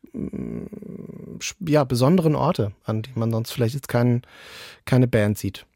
[1.67, 4.23] ja, besonderen Orte, an die man sonst vielleicht jetzt kein,
[4.85, 5.67] keine Band sieht.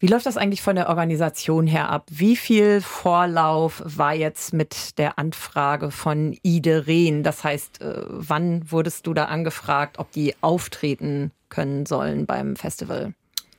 [0.00, 2.06] Wie läuft das eigentlich von der Organisation her ab?
[2.10, 7.22] Wie viel Vorlauf war jetzt mit der Anfrage von Ide Rehn?
[7.22, 13.12] Das heißt, äh, wann wurdest du da angefragt, ob die auftreten können sollen beim Festival?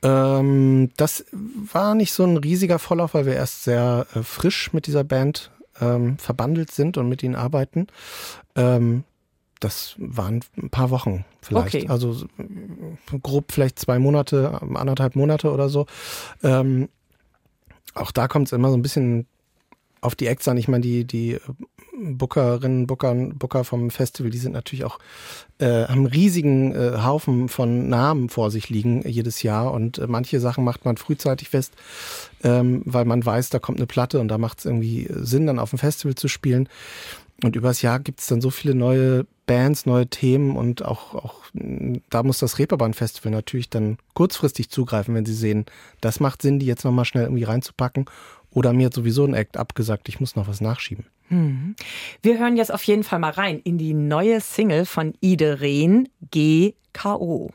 [0.03, 4.87] Ähm, das war nicht so ein riesiger Vorlauf, weil wir erst sehr äh, frisch mit
[4.87, 7.87] dieser Band ähm, verbandelt sind und mit ihnen arbeiten.
[8.55, 9.03] Ähm,
[9.59, 11.75] das waren ein paar Wochen vielleicht.
[11.75, 11.87] Okay.
[11.87, 12.25] Also
[13.21, 15.85] grob vielleicht zwei Monate, anderthalb Monate oder so.
[16.41, 16.89] Ähm,
[17.93, 19.27] auch da kommt es immer so ein bisschen
[20.01, 20.57] auf die Acts an.
[20.57, 21.37] Ich meine, die, die
[22.01, 24.99] Bookerinnen, Booker, Booker vom Festival, die sind natürlich auch,
[25.59, 30.39] äh, haben riesigen äh, Haufen von Namen vor sich liegen jedes Jahr und äh, manche
[30.39, 31.73] Sachen macht man frühzeitig fest,
[32.43, 35.59] ähm, weil man weiß, da kommt eine Platte und da macht es irgendwie Sinn, dann
[35.59, 36.67] auf dem Festival zu spielen.
[37.43, 41.41] Und übers Jahr gibt es dann so viele neue Bands, neue Themen und auch, auch
[41.53, 45.65] da muss das Reeperbahn-Festival natürlich dann kurzfristig zugreifen, wenn sie sehen,
[46.01, 48.05] das macht Sinn, die jetzt nochmal schnell irgendwie reinzupacken.
[48.51, 51.05] Oder mir hat sowieso ein Act abgesagt, ich muss noch was nachschieben.
[51.31, 51.77] Hm.
[52.21, 56.09] Wir hören jetzt auf jeden Fall mal rein in die neue Single von Ide Rehn,
[56.29, 57.51] GKO.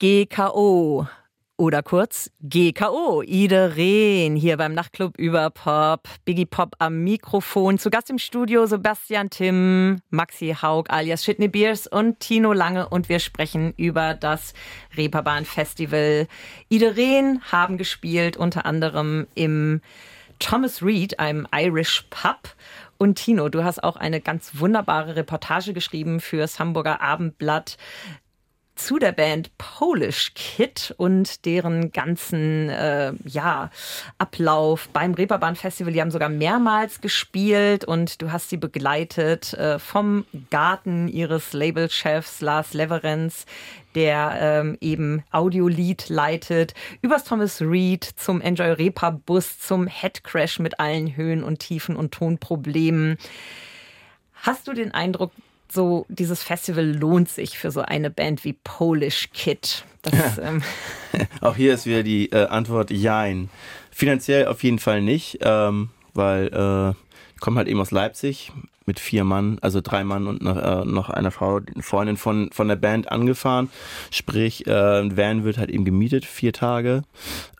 [0.00, 1.08] geh K.O.
[1.56, 6.08] Oder kurz GKO, Ide Rehn hier beim Nachtclub über Pop.
[6.24, 7.80] Biggie Pop am Mikrofon.
[7.80, 12.88] Zu Gast im Studio Sebastian Tim, Maxi Haug alias Shitney Beers und Tino Lange.
[12.88, 14.54] Und wir sprechen über das
[14.96, 16.28] Reeperbahn Festival.
[16.68, 19.80] Ide Rehn haben gespielt, unter anderem im
[20.38, 22.54] Thomas Reed, einem Irish Pub.
[22.98, 27.76] Und Tino, du hast auch eine ganz wunderbare Reportage geschrieben fürs Hamburger Abendblatt
[28.78, 33.70] zu der Band Polish Kid und deren ganzen äh, ja,
[34.18, 35.92] Ablauf beim Reeperbahn Festival.
[35.92, 42.40] Die haben sogar mehrmals gespielt und du hast sie begleitet äh, vom Garten ihres Labelchefs
[42.40, 43.46] Lars Leverenz,
[43.94, 50.78] der ähm, eben Audiolied leitet, übers Thomas Reed zum Enjoy Repa Bus, zum Headcrash mit
[50.78, 53.18] allen Höhen und Tiefen und Tonproblemen.
[54.34, 55.32] Hast du den Eindruck,
[55.70, 59.84] so dieses Festival lohnt sich für so eine Band wie Polish Kid.
[60.02, 60.62] Das, ähm
[61.40, 63.50] Auch hier ist wieder die äh, Antwort Jein.
[63.90, 67.07] Finanziell auf jeden Fall nicht, ähm, weil äh,
[67.40, 68.52] kommen halt eben aus Leipzig
[68.88, 72.68] mit vier Mann, also drei Mann und noch, äh, noch einer Frau, Freundin von, von
[72.68, 73.68] der Band angefahren.
[74.10, 77.02] Sprich, äh, ein Van wird halt eben gemietet, vier Tage.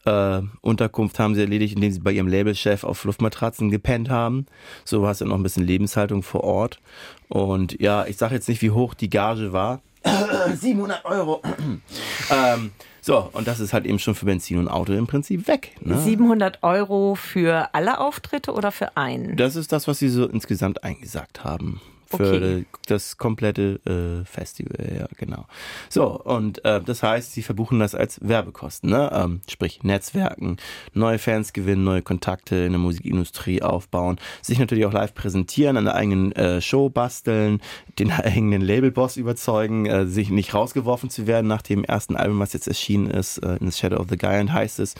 [0.06, 4.46] Äh, Unterkunft haben sie erledigt, indem sie bei ihrem Labelchef auf Luftmatratzen gepennt haben.
[4.84, 6.80] So hast du noch ein bisschen Lebenshaltung vor Ort.
[7.28, 9.82] Und ja, ich sage jetzt nicht, wie hoch die Gage war.
[10.54, 11.42] 700 Euro.
[12.30, 12.70] ähm,
[13.08, 15.70] so, und das ist halt eben schon für Benzin und Auto im Prinzip weg.
[15.80, 15.96] Ne?
[15.98, 19.34] 700 Euro für alle Auftritte oder für einen?
[19.38, 22.66] Das ist das, was sie so insgesamt eingesagt haben für okay.
[22.86, 25.46] das komplette äh, Festival, ja, genau.
[25.90, 29.10] So, und äh, das heißt, sie verbuchen das als Werbekosten, ne?
[29.12, 30.56] Ähm, sprich Netzwerken,
[30.94, 35.84] neue Fans gewinnen, neue Kontakte in der Musikindustrie aufbauen, sich natürlich auch live präsentieren, an
[35.84, 37.60] der eigenen äh, Show basteln,
[37.98, 42.54] den eigenen Labelboss überzeugen, äh, sich nicht rausgeworfen zu werden nach dem ersten Album, was
[42.54, 44.94] jetzt erschienen ist, äh, in The Shadow of the Giant heißt es.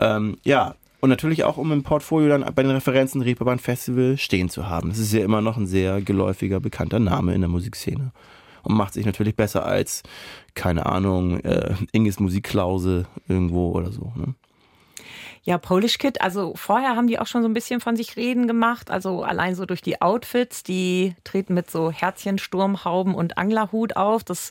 [0.00, 4.48] Ähm, ja, und natürlich auch, um im Portfolio dann bei den Referenzen Reeperbahn Festival stehen
[4.48, 4.88] zu haben.
[4.88, 8.12] Das ist ja immer noch ein sehr geläufiger, bekannter Name in der Musikszene.
[8.64, 10.02] Und macht sich natürlich besser als,
[10.54, 14.12] keine Ahnung, äh, Inges Musikklause irgendwo oder so.
[14.16, 14.34] Ne?
[15.48, 18.46] Ja, Polish Kid, also vorher haben die auch schon so ein bisschen von sich reden
[18.46, 18.90] gemacht.
[18.90, 24.22] Also allein so durch die Outfits, die treten mit so Herzchen, Sturmhauben und Anglerhut auf.
[24.24, 24.50] Das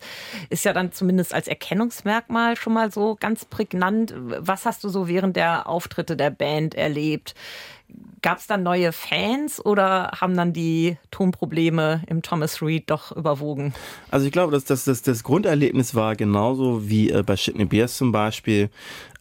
[0.49, 4.15] ist ja dann zumindest als Erkennungsmerkmal schon mal so ganz prägnant.
[4.17, 7.35] Was hast du so während der Auftritte der Band erlebt?
[8.23, 13.75] Gab es dann neue Fans oder haben dann die Tonprobleme im Thomas Reed doch überwogen?
[14.09, 17.97] Also ich glaube, dass das, das, das Grunderlebnis war genauso wie äh, bei Shitney Beers
[17.97, 18.71] zum Beispiel.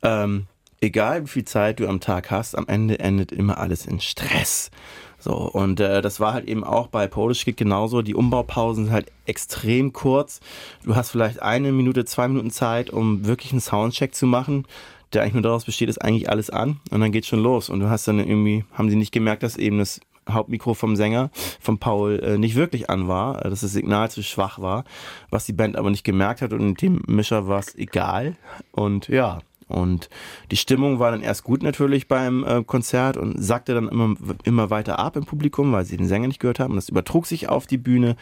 [0.02, 0.46] Ähm,
[0.86, 4.70] egal wie viel Zeit du am Tag hast, am Ende endet immer alles in Stress.
[5.18, 8.02] So, und äh, das war halt eben auch bei Polish Kid genauso.
[8.02, 10.40] Die Umbaupausen sind halt extrem kurz.
[10.84, 14.66] Du hast vielleicht eine Minute, zwei Minuten Zeit, um wirklich einen Soundcheck zu machen,
[15.12, 17.70] der eigentlich nur daraus besteht, ist eigentlich alles an und dann geht's schon los.
[17.70, 21.30] Und du hast dann irgendwie, haben sie nicht gemerkt, dass eben das Hauptmikro vom Sänger,
[21.60, 24.84] von Paul, äh, nicht wirklich an war, äh, dass das Signal zu schwach war,
[25.30, 28.36] was die Band aber nicht gemerkt hat und dem Mischer war es egal.
[28.72, 30.08] Und ja, und
[30.50, 34.70] die Stimmung war dann erst gut natürlich beim äh, Konzert und sackte dann immer, immer
[34.70, 36.76] weiter ab im Publikum, weil sie den Sänger nicht gehört haben.
[36.76, 38.16] Das übertrug sich auf die Bühne.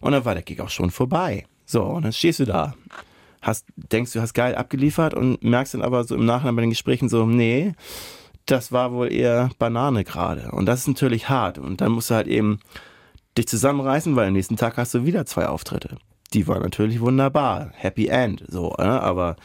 [0.00, 1.44] Und dann war der Gig auch schon vorbei.
[1.66, 2.74] So, und dann stehst du da.
[3.42, 6.70] Hast, denkst du hast geil abgeliefert und merkst dann aber so im Nachhinein bei den
[6.70, 7.72] Gesprächen so, nee,
[8.46, 10.50] das war wohl eher Banane gerade.
[10.52, 11.58] Und das ist natürlich hart.
[11.58, 12.60] Und dann musst du halt eben
[13.36, 15.98] dich zusammenreißen, weil am nächsten Tag hast du wieder zwei Auftritte.
[16.32, 17.70] Die waren natürlich wunderbar.
[17.74, 18.42] Happy End.
[18.48, 19.00] So, ne?
[19.02, 19.36] aber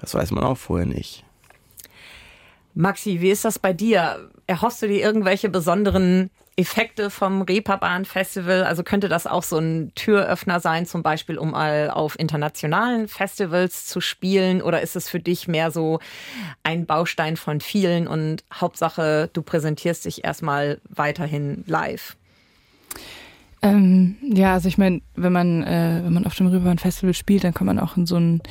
[0.00, 1.24] das weiß man auch vorher nicht.
[2.74, 4.30] Maxi, wie ist das bei dir?
[4.46, 8.64] Erhoffst du dir irgendwelche besonderen Effekte vom Reeperbahn Festival?
[8.64, 13.86] Also könnte das auch so ein Türöffner sein, zum Beispiel, um mal auf internationalen Festivals
[13.86, 14.62] zu spielen?
[14.62, 15.98] Oder ist es für dich mehr so
[16.62, 22.16] ein Baustein von vielen und Hauptsache, du präsentierst dich erstmal weiterhin live?
[23.62, 27.44] Ähm, ja, also ich meine, wenn man, äh, wenn man auf dem Reeperbahn Festival spielt,
[27.44, 28.42] dann kommt man auch in so ein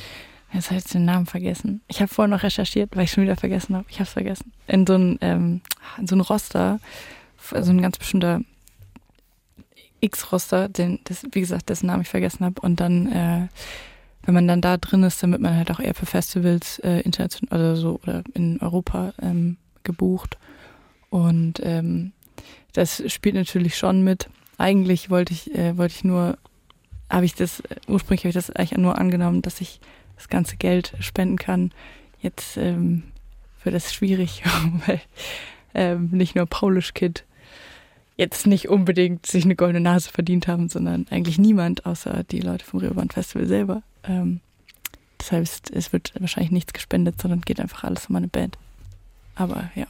[0.52, 1.80] Jetzt habe ich den Namen vergessen.
[1.86, 3.86] Ich habe vorher noch recherchiert, weil ich schon wieder vergessen habe.
[3.88, 4.52] Ich habe es vergessen.
[4.66, 5.60] In so ein ähm,
[6.04, 6.80] so Roster,
[7.38, 8.40] so ein ganz bestimmter
[10.00, 12.60] X-Roster, den, das, wie gesagt, dessen Namen ich vergessen habe.
[12.60, 13.48] Und dann, äh,
[14.24, 17.00] wenn man dann da drin ist, dann wird man halt auch eher für Festivals äh,
[17.00, 20.38] international oder so oder in Europa ähm, gebucht.
[21.10, 22.12] Und ähm,
[22.72, 24.28] das spielt natürlich schon mit.
[24.58, 26.38] Eigentlich wollte ich, äh, wollte ich nur,
[27.08, 29.80] habe ich das, ursprünglich habe ich das eigentlich nur angenommen, dass ich
[30.20, 31.72] das ganze Geld spenden kann.
[32.20, 33.04] Jetzt ähm,
[33.64, 34.42] wird es schwierig,
[34.86, 35.00] weil
[35.74, 37.24] ähm, nicht nur Polish Kid
[38.16, 42.64] jetzt nicht unbedingt sich eine goldene Nase verdient haben, sondern eigentlich niemand, außer die Leute
[42.66, 43.82] vom Reeperbahn Festival selber.
[44.04, 44.40] Ähm,
[45.16, 48.58] Das heißt, es wird wahrscheinlich nichts gespendet, sondern geht einfach alles um meine Band.
[49.34, 49.86] Aber ja.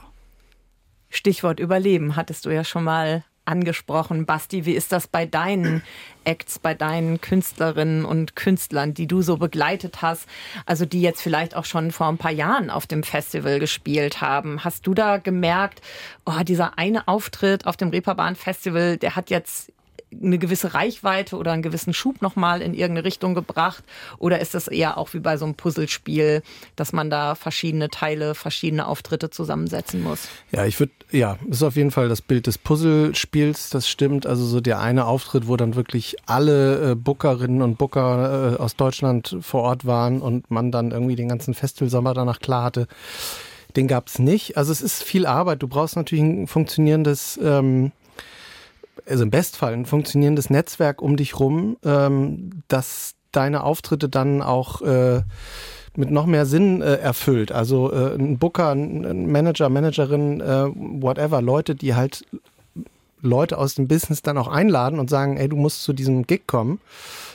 [1.08, 4.24] Stichwort Überleben hattest du ja schon mal angesprochen.
[4.24, 5.82] Basti, wie ist das bei deinen
[6.24, 10.26] Acts, bei deinen Künstlerinnen und Künstlern, die du so begleitet hast,
[10.64, 14.64] also die jetzt vielleicht auch schon vor ein paar Jahren auf dem Festival gespielt haben?
[14.64, 15.82] Hast du da gemerkt,
[16.24, 19.72] oh, dieser eine Auftritt auf dem Reeperbahn Festival, der hat jetzt
[20.12, 23.84] eine gewisse Reichweite oder einen gewissen Schub nochmal in irgendeine Richtung gebracht?
[24.18, 26.42] Oder ist das eher auch wie bei so einem Puzzlespiel,
[26.76, 30.28] dass man da verschiedene Teile, verschiedene Auftritte zusammensetzen muss?
[30.52, 34.26] Ja, ich würde, ja, ist auf jeden Fall das Bild des Puzzlespiels, das stimmt.
[34.26, 38.76] Also so der eine Auftritt, wo dann wirklich alle äh, Bookerinnen und Booker äh, aus
[38.76, 42.88] Deutschland vor Ort waren und man dann irgendwie den ganzen Festivalsommer danach klar hatte.
[43.76, 44.56] Den gab es nicht.
[44.56, 45.62] Also es ist viel Arbeit.
[45.62, 47.92] Du brauchst natürlich ein funktionierendes ähm,
[49.08, 54.82] also im Bestfall ein funktionierendes Netzwerk um dich rum, ähm, das deine Auftritte dann auch
[54.82, 55.22] äh,
[55.96, 57.52] mit noch mehr Sinn äh, erfüllt.
[57.52, 62.24] Also äh, ein Booker, ein Manager, Managerin, äh, whatever, Leute, die halt
[63.22, 66.46] Leute aus dem Business dann auch einladen und sagen, ey, du musst zu diesem Gig
[66.46, 66.80] kommen,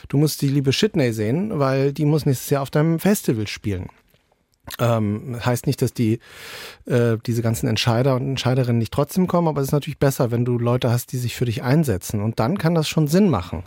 [0.08, 3.88] du musst die liebe Shitney sehen, weil die muss nächstes Jahr auf deinem Festival spielen.
[4.80, 6.18] Ähm, heißt nicht, dass die
[6.86, 10.44] äh, diese ganzen Entscheider und Entscheiderinnen nicht trotzdem kommen, aber es ist natürlich besser, wenn
[10.44, 12.20] du Leute hast, die sich für dich einsetzen.
[12.20, 13.62] Und dann kann das schon Sinn machen.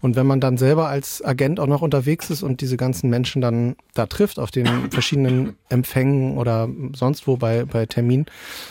[0.00, 3.42] Und wenn man dann selber als Agent auch noch unterwegs ist und diese ganzen Menschen
[3.42, 8.26] dann da trifft auf den verschiedenen Empfängen oder sonst wo bei, bei Terminen,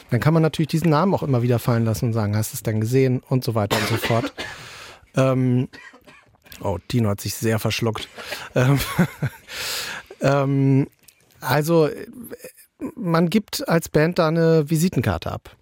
[0.09, 2.55] dann kann man natürlich diesen Namen auch immer wieder fallen lassen und sagen, hast du
[2.55, 4.34] es denn gesehen und so weiter und so fort.
[5.17, 5.69] Ähm,
[6.59, 8.09] oh, Tino hat sich sehr verschluckt.
[8.53, 8.80] Ähm,
[10.21, 10.88] ähm,
[11.46, 11.89] also
[12.96, 15.56] man gibt als Band da eine Visitenkarte ab.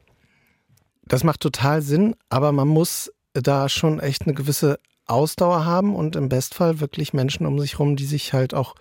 [1.06, 6.16] Das macht total Sinn, aber man muss da schon echt eine gewisse Ausdauer haben und
[6.16, 8.76] im Bestfall wirklich Menschen um sich herum, die sich halt auch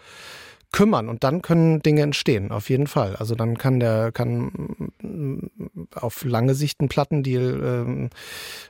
[0.72, 3.14] kümmern und dann können Dinge entstehen, auf jeden Fall.
[3.16, 5.50] Also dann kann der, kann mm,
[5.94, 8.10] auf lange Sicht ein Plattendeal ähm,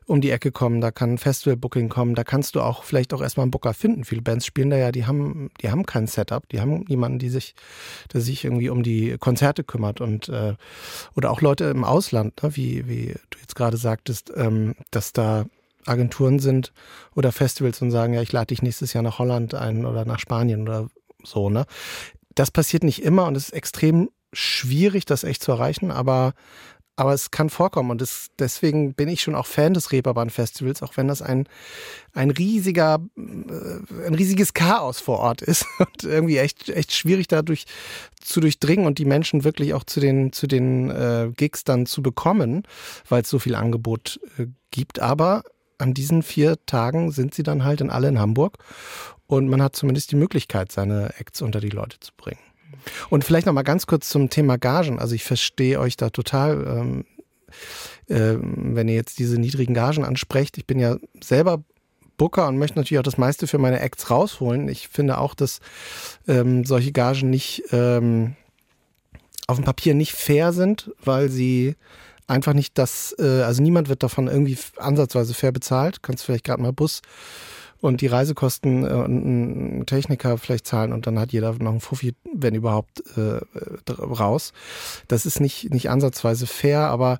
[0.06, 3.44] um die Ecke kommen, da kann Festival-Booking kommen, da kannst du auch vielleicht auch erstmal
[3.44, 4.04] einen Booker finden.
[4.04, 7.28] Viele Bands spielen da ja, die haben, die haben kein Setup, die haben niemanden, die
[7.28, 7.54] sich,
[8.12, 10.54] der sich irgendwie um die Konzerte kümmert und äh,
[11.14, 15.46] oder auch Leute im Ausland, ne, wie, wie du jetzt gerade sagtest, ähm, dass da
[15.86, 16.72] Agenturen sind
[17.14, 20.18] oder Festivals und sagen, ja, ich lade dich nächstes Jahr nach Holland ein oder nach
[20.18, 20.88] Spanien oder
[21.24, 21.64] so, ne?
[22.34, 26.32] Das passiert nicht immer und es ist extrem schwierig, das echt zu erreichen, aber,
[26.96, 30.96] aber es kann vorkommen und das, deswegen bin ich schon auch Fan des Reeperbahn-Festivals, auch
[30.96, 31.46] wenn das ein,
[32.14, 37.66] ein riesiger, äh, ein riesiges Chaos vor Ort ist und irgendwie echt, echt schwierig dadurch
[38.20, 42.02] zu durchdringen und die Menschen wirklich auch zu den, zu den äh, Gigs dann zu
[42.02, 42.62] bekommen,
[43.08, 45.00] weil es so viel Angebot äh, gibt.
[45.00, 45.42] Aber
[45.82, 48.58] an diesen vier Tagen sind sie dann halt in alle in Hamburg
[49.26, 52.40] und man hat zumindest die Möglichkeit, seine Acts unter die Leute zu bringen.
[53.10, 54.98] Und vielleicht noch mal ganz kurz zum Thema Gagen.
[54.98, 57.04] Also ich verstehe euch da total, ähm,
[58.08, 60.58] äh, wenn ihr jetzt diese niedrigen Gagen ansprecht.
[60.58, 61.62] Ich bin ja selber
[62.16, 64.68] Booker und möchte natürlich auch das meiste für meine Acts rausholen.
[64.68, 65.60] Ich finde auch, dass
[66.28, 68.36] ähm, solche Gagen nicht ähm,
[69.46, 71.76] auf dem Papier nicht fair sind, weil sie
[72.26, 76.02] einfach nicht das, äh, also niemand wird davon irgendwie ansatzweise fair bezahlt.
[76.02, 77.02] Kannst vielleicht gerade mal Bus
[77.80, 82.14] und die Reisekosten äh, ein Techniker vielleicht zahlen und dann hat jeder noch einen Fuffi,
[82.32, 83.40] wenn überhaupt, äh,
[83.92, 84.52] raus.
[85.08, 87.18] Das ist nicht, nicht ansatzweise fair, aber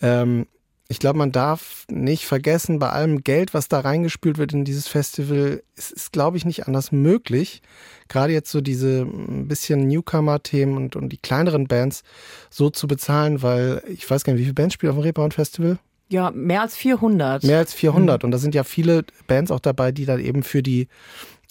[0.00, 0.46] ähm,
[0.90, 4.88] ich glaube, man darf nicht vergessen, bei allem Geld, was da reingespült wird in dieses
[4.88, 7.60] Festival, ist, ist glaube ich, nicht anders möglich.
[8.08, 12.04] Gerade jetzt so diese ein bisschen Newcomer-Themen und, und die kleineren Bands
[12.48, 15.32] so zu bezahlen, weil ich weiß gar nicht, wie viele Bands spielen auf dem Reeperbahn
[15.32, 15.78] Festival?
[16.08, 17.44] Ja, mehr als 400.
[17.44, 18.22] Mehr als 400.
[18.22, 18.26] Mhm.
[18.26, 20.88] Und da sind ja viele Bands auch dabei, die dann eben für die,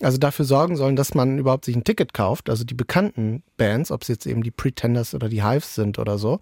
[0.01, 2.49] also dafür sorgen sollen, dass man überhaupt sich ein Ticket kauft.
[2.49, 6.17] Also die bekannten Bands, ob es jetzt eben die Pretenders oder die Hives sind oder
[6.17, 6.39] so,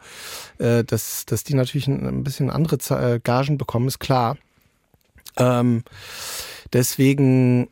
[0.57, 4.37] äh, dass, dass die natürlich ein, ein bisschen andere Z Gagen bekommen, ist klar.
[5.37, 5.83] Ähm,
[6.73, 7.69] deswegen,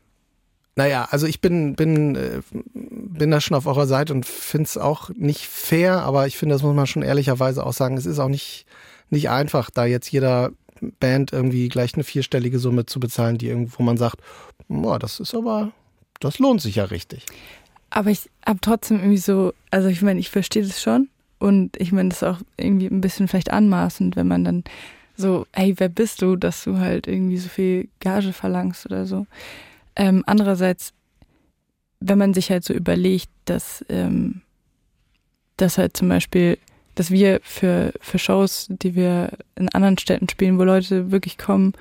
[0.75, 2.41] naja, also ich bin, bin, äh,
[2.73, 6.55] bin da schon auf eurer Seite und finde es auch nicht fair, aber ich finde,
[6.55, 8.65] das muss man schon ehrlicherweise auch sagen, es ist auch nicht
[9.13, 10.51] nicht einfach, da jetzt jeder
[10.99, 14.21] Band irgendwie gleich eine vierstellige Summe zu bezahlen, die irgendwo man sagt,
[14.67, 15.71] boah, das ist aber,
[16.19, 17.25] das lohnt sich ja richtig.
[17.89, 21.09] Aber ich habe trotzdem irgendwie so, also ich meine, ich verstehe das schon
[21.39, 24.63] und ich meine, das ist auch irgendwie ein bisschen vielleicht anmaßend, wenn man dann
[25.15, 29.27] so, hey, wer bist du, dass du halt irgendwie so viel Gage verlangst oder so.
[29.95, 30.93] Ähm, andererseits,
[31.99, 34.41] wenn man sich halt so überlegt, dass, ähm,
[35.57, 36.57] dass halt zum Beispiel
[36.95, 41.73] dass wir für, für Shows, die wir in anderen Städten spielen, wo Leute wirklich kommen,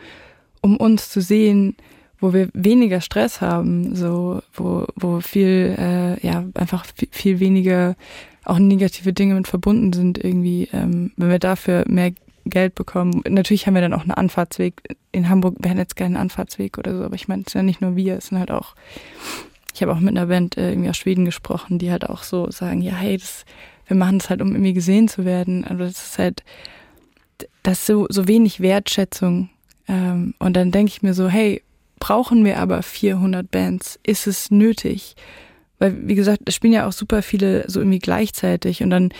[0.60, 1.76] um uns zu sehen,
[2.18, 7.96] wo wir weniger Stress haben, so wo wo viel äh, ja einfach viel, viel weniger
[8.44, 12.12] auch negative Dinge mit verbunden sind irgendwie, ähm, wenn wir dafür mehr
[12.44, 13.22] Geld bekommen.
[13.28, 14.96] Natürlich haben wir dann auch einen Anfahrtsweg.
[15.12, 17.80] In Hamburg wir jetzt keinen Anfahrtsweg oder so, aber ich meine, es sind ja nicht
[17.80, 18.74] nur wir, es sind halt auch,
[19.74, 22.50] ich habe auch mit einer Band äh, irgendwie aus Schweden gesprochen, die halt auch so
[22.50, 23.44] sagen, ja, hey, das,
[23.92, 25.64] wir machen das halt, um irgendwie gesehen zu werden.
[25.64, 26.42] Also das ist halt,
[27.62, 29.50] das ist so, so wenig Wertschätzung.
[29.86, 31.62] Ähm, und dann denke ich mir so, hey,
[31.98, 34.00] brauchen wir aber 400 Bands?
[34.02, 35.14] Ist es nötig?
[35.78, 39.10] Weil, wie gesagt, es spielen ja auch super viele so irgendwie gleichzeitig und dann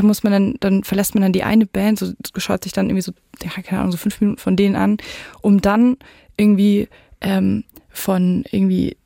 [0.00, 3.02] muss man dann, dann verlässt man dann die eine Band, so schaut sich dann irgendwie
[3.02, 3.12] so,
[3.42, 4.96] ja, keine Ahnung, so fünf Minuten von denen an,
[5.42, 5.98] um dann
[6.36, 6.88] irgendwie
[7.20, 8.96] ähm, von irgendwie,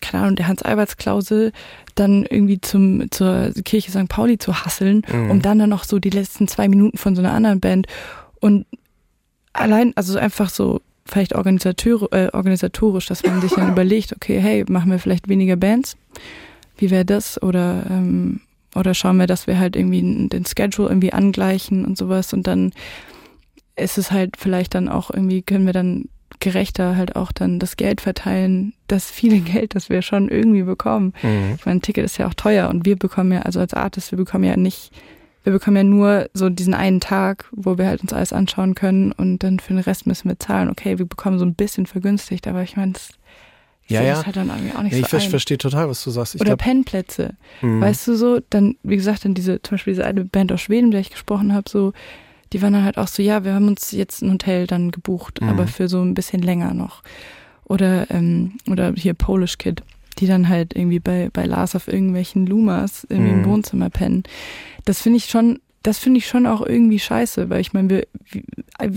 [0.00, 1.52] keine Ahnung, der Hans-Alberts-Klausel
[1.94, 4.08] dann irgendwie zum, zur Kirche St.
[4.08, 5.30] Pauli zu hasseln, mhm.
[5.30, 7.86] um dann dann noch so die letzten zwei Minuten von so einer anderen Band
[8.40, 8.66] und
[9.52, 14.64] allein, also einfach so vielleicht organisator äh, organisatorisch, dass man sich dann überlegt, okay, hey,
[14.68, 15.96] machen wir vielleicht weniger Bands,
[16.76, 17.42] wie wäre das?
[17.42, 18.40] Oder, ähm,
[18.74, 22.72] oder schauen wir, dass wir halt irgendwie den Schedule irgendwie angleichen und sowas und dann
[23.76, 26.08] ist es halt vielleicht dann auch irgendwie, können wir dann
[26.40, 31.14] gerechter halt auch dann das Geld verteilen, das viele Geld, das wir schon irgendwie bekommen.
[31.22, 31.54] Mhm.
[31.56, 34.10] Ich meine, ein Ticket ist ja auch teuer und wir bekommen ja, also als Artist,
[34.12, 34.92] wir bekommen ja nicht,
[35.44, 39.12] wir bekommen ja nur so diesen einen Tag, wo wir halt uns alles anschauen können
[39.12, 40.70] und dann für den Rest müssen wir zahlen.
[40.70, 43.10] Okay, wir bekommen so ein bisschen vergünstigt, aber ich meine, das
[43.88, 44.24] ja, ja.
[44.24, 46.34] Halt dann irgendwie auch nicht ja, so ich verstehe total, was du sagst.
[46.34, 47.34] Ich Oder glaub, Pennplätze.
[47.60, 47.80] Mhm.
[47.80, 50.86] Weißt du so, dann, wie gesagt, dann diese, zum Beispiel diese eine Band aus Schweden,
[50.86, 51.92] mit der ich gesprochen habe, so,
[52.52, 55.40] die waren dann halt auch so, ja, wir haben uns jetzt ein Hotel dann gebucht,
[55.40, 55.48] mhm.
[55.48, 57.02] aber für so ein bisschen länger noch.
[57.64, 59.82] Oder, ähm, oder hier Polish Kid,
[60.18, 63.38] die dann halt irgendwie bei, bei Lars auf irgendwelchen Lumas irgendwie mhm.
[63.38, 64.24] im Wohnzimmer pennen.
[64.84, 68.06] Das finde ich schon das finde ich schon auch irgendwie scheiße, weil ich meine, wir,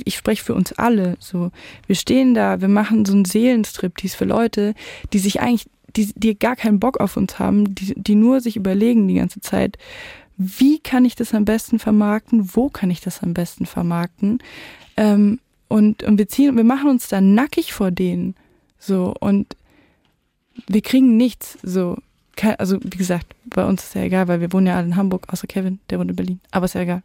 [0.06, 1.52] ich spreche für uns alle so.
[1.88, 4.76] Wir stehen da, wir machen so einen Seelenstriptease für Leute,
[5.12, 8.56] die sich eigentlich, die, die gar keinen Bock auf uns haben, die, die nur sich
[8.56, 9.78] überlegen die ganze Zeit,
[10.38, 14.40] wie kann ich das am besten vermarkten, wo kann ich das am besten vermarkten.
[14.98, 18.36] Ähm, und, und wir ziehen, wir machen uns da nackig vor denen.
[18.78, 19.56] So, und
[20.68, 21.58] wir kriegen nichts.
[21.64, 21.98] So,
[22.58, 25.28] also wie gesagt, bei uns ist ja egal, weil wir wohnen ja alle in Hamburg,
[25.32, 26.40] außer Kevin, der wohnt in Berlin.
[26.52, 27.04] Aber ist ja egal.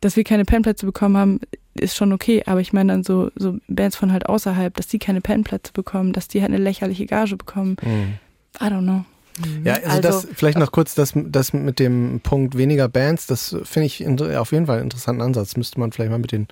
[0.00, 1.40] Dass wir keine Pennplätze bekommen haben,
[1.74, 2.42] ist schon okay.
[2.46, 6.12] Aber ich meine dann so, so Bands von halt außerhalb, dass die keine Pennplätze bekommen,
[6.12, 7.76] dass die halt eine lächerliche Gage bekommen.
[7.82, 8.14] Mhm.
[8.60, 9.04] I don't know.
[9.64, 13.56] Ja, also, also das vielleicht noch kurz das, das mit dem Punkt weniger Bands, das
[13.64, 15.56] finde ich auf jeden Fall einen interessanten Ansatz.
[15.56, 16.48] Müsste man vielleicht mal mit den,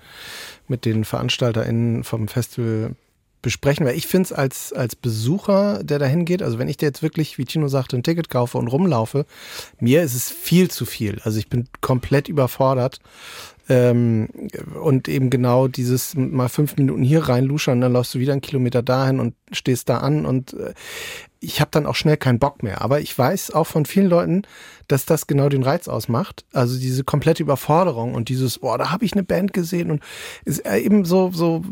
[0.67, 2.95] mit den VeranstalterInnen vom Festival
[3.45, 6.87] besprechen, weil ich finde es als, als Besucher, der da hingeht, also wenn ich dir
[6.87, 9.27] jetzt wirklich, wie Tino sagte, ein Ticket kaufe und rumlaufe,
[9.79, 11.21] mir ist es viel zu viel.
[11.23, 12.99] Also ich bin komplett überfordert.
[13.67, 14.29] Ähm,
[14.79, 18.83] und eben genau dieses mal fünf Minuten hier reinluschern, dann läufst du wieder einen Kilometer
[18.83, 20.73] dahin und stehst da an und äh,
[21.39, 22.81] ich habe dann auch schnell keinen Bock mehr.
[22.81, 24.43] Aber ich weiß auch von vielen Leuten,
[24.87, 26.45] dass das genau den Reiz ausmacht.
[26.53, 30.03] Also diese komplette Überforderung und dieses, boah, da habe ich eine Band gesehen und
[30.65, 31.63] äh, eben so, so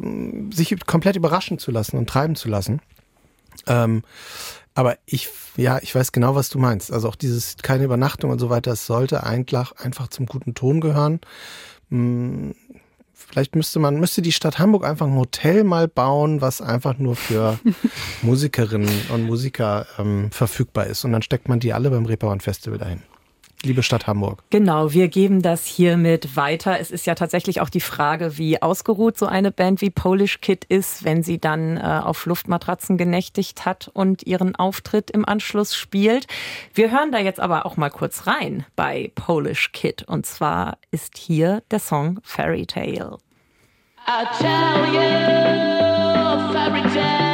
[0.52, 2.82] sich komplett überraschen zu lassen und treiben zu lassen.
[3.68, 4.04] Ähm,
[4.76, 6.92] aber ich, ja, ich weiß genau, was du meinst.
[6.92, 10.82] Also auch dieses keine Übernachtung und so weiter, das sollte eigentlich einfach zum guten Ton
[10.82, 11.20] gehören.
[11.94, 12.56] Hm,
[13.16, 17.16] Vielleicht müsste man, müsste die Stadt Hamburg einfach ein Hotel mal bauen, was einfach nur
[17.16, 17.60] für
[18.22, 21.06] Musikerinnen und Musiker ähm, verfügbar ist.
[21.06, 23.02] Und dann steckt man die alle beim Reeperbahn Festival dahin
[23.66, 24.44] liebe Stadt Hamburg.
[24.50, 26.80] Genau, wir geben das hiermit weiter.
[26.80, 30.66] Es ist ja tatsächlich auch die Frage, wie ausgeruht so eine Band wie Polish Kid
[30.66, 36.28] ist, wenn sie dann äh, auf Luftmatratzen genächtigt hat und ihren Auftritt im Anschluss spielt.
[36.74, 40.04] Wir hören da jetzt aber auch mal kurz rein bei Polish Kid.
[40.04, 43.18] Und zwar ist hier der Song Fairy Tale.
[44.06, 47.33] I tell you, fairy tale.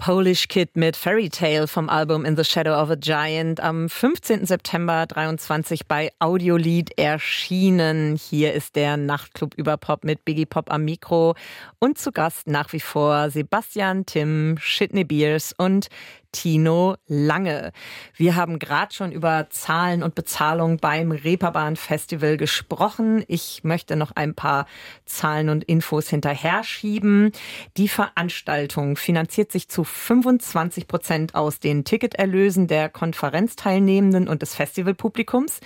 [0.00, 4.46] Polish Kid mit Fairy Tale vom Album In the Shadow of a Giant am 15.
[4.46, 8.16] September 23 bei Audiolied erschienen.
[8.16, 11.34] Hier ist der Nachtclub über Pop mit Biggie Pop am Mikro
[11.80, 15.88] und zu Gast nach wie vor Sebastian, Tim, Shitney Beers und
[16.32, 17.72] Tino Lange.
[18.14, 23.24] Wir haben gerade schon über Zahlen und Bezahlung beim Reeperbahn Festival gesprochen.
[23.28, 24.66] Ich möchte noch ein paar
[25.04, 27.32] Zahlen und Infos hinterher schieben.
[27.76, 35.60] Die Veranstaltung finanziert sich zu 25 Prozent aus den Ticketerlösen der Konferenzteilnehmenden und des Festivalpublikums,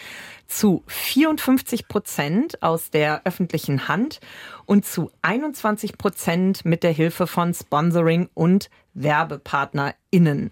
[0.47, 4.21] zu 54 Prozent aus der öffentlichen Hand
[4.67, 10.51] und zu 21 Prozent mit der Hilfe von Sponsoring und WerbepartnerInnen.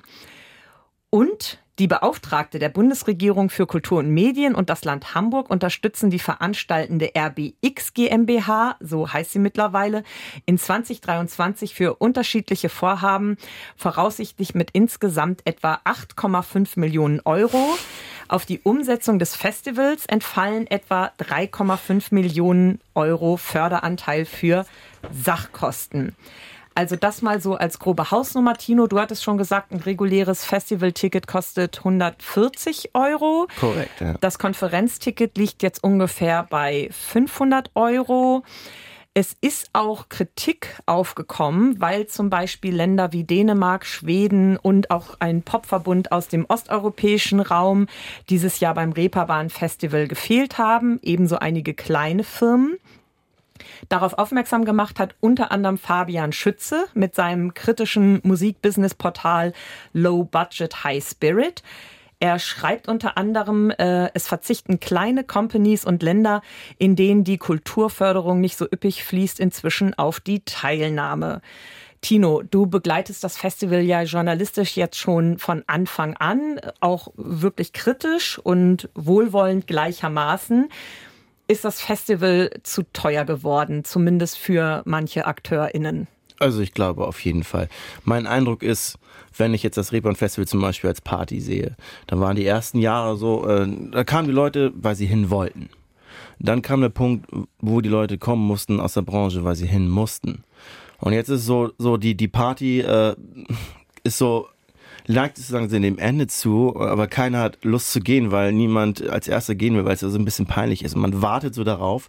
[1.11, 6.19] Und die Beauftragte der Bundesregierung für Kultur und Medien und das Land Hamburg unterstützen die
[6.19, 10.05] veranstaltende RBX GmbH, so heißt sie mittlerweile,
[10.45, 13.39] in 2023 für unterschiedliche Vorhaben,
[13.75, 17.77] voraussichtlich mit insgesamt etwa 8,5 Millionen Euro.
[18.29, 24.67] Auf die Umsetzung des Festivals entfallen etwa 3,5 Millionen Euro Förderanteil für
[25.11, 26.15] Sachkosten.
[26.75, 28.55] Also das mal so als grobe Hausnummer.
[28.55, 33.47] Tino, du hattest schon gesagt, ein reguläres Festivalticket kostet 140 Euro.
[33.61, 34.15] Korrekt, ja.
[34.21, 38.43] Das Konferenzticket liegt jetzt ungefähr bei 500 Euro.
[39.15, 45.43] Es ist auch Kritik aufgekommen, weil zum Beispiel Länder wie Dänemark, Schweden und auch ein
[45.43, 47.89] Popverbund aus dem osteuropäischen Raum
[48.31, 52.79] dieses Jahr beim Reeperbahn Festival gefehlt haben, ebenso einige kleine Firmen.
[53.89, 59.53] Darauf aufmerksam gemacht hat unter anderem Fabian Schütze mit seinem kritischen Musikbusiness-Portal
[59.93, 61.63] Low Budget High Spirit.
[62.21, 66.41] Er schreibt unter anderem, äh, es verzichten kleine Companies und Länder,
[66.79, 71.43] in denen die Kulturförderung nicht so üppig fließt, inzwischen auf die Teilnahme.
[72.01, 78.39] Tino, du begleitest das Festival ja journalistisch jetzt schon von Anfang an, auch wirklich kritisch
[78.39, 80.69] und wohlwollend gleichermaßen
[81.49, 86.09] ist das Festival zu teuer geworden, zumindest für manche AkteurInnen?
[86.39, 87.69] Also ich glaube auf jeden Fall.
[88.05, 88.99] Mein Eindruck ist,
[89.37, 91.77] wenn ich jetzt das Reeperbahn Festival zum Beispiel als Party sehe,
[92.07, 95.71] dann waren die ersten Jahre so, äh, da kamen die Leute, weil sie hin wollten.
[96.39, 97.27] Dann kam der Punkt,
[97.61, 100.43] wo die Leute kommen mussten aus der Branche, weil sie hin mussten.
[100.99, 103.15] Und jetzt ist so, so die, die Party äh,
[104.03, 104.49] ist so
[105.09, 109.55] neigt sozusagen dem Ende zu, aber keiner hat Lust zu gehen, weil niemand als Erster
[109.55, 110.95] gehen will, weil es so ein bisschen peinlich ist.
[110.95, 112.09] Und man wartet so darauf,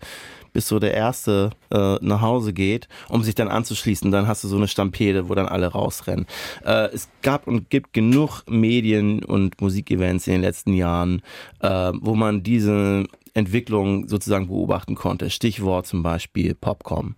[0.53, 4.11] bis so der Erste äh, nach Hause geht, um sich dann anzuschließen.
[4.11, 6.27] Dann hast du so eine Stampede, wo dann alle rausrennen.
[6.63, 11.21] Äh, es gab und gibt genug Medien- und Musikevents in den letzten Jahren,
[11.59, 15.31] äh, wo man diese Entwicklung sozusagen beobachten konnte.
[15.31, 17.15] Stichwort zum Beispiel Popcom.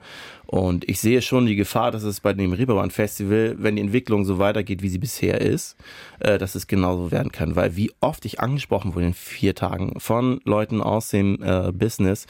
[0.48, 4.26] Und ich sehe schon die Gefahr, dass es bei dem Reeperbahn Festival, wenn die Entwicklung
[4.26, 5.76] so weitergeht, wie sie bisher ist,
[6.20, 7.56] äh, dass es genauso werden kann.
[7.56, 12.28] Weil wie oft ich angesprochen wurde in vier Tagen von Leuten aus dem äh, Business,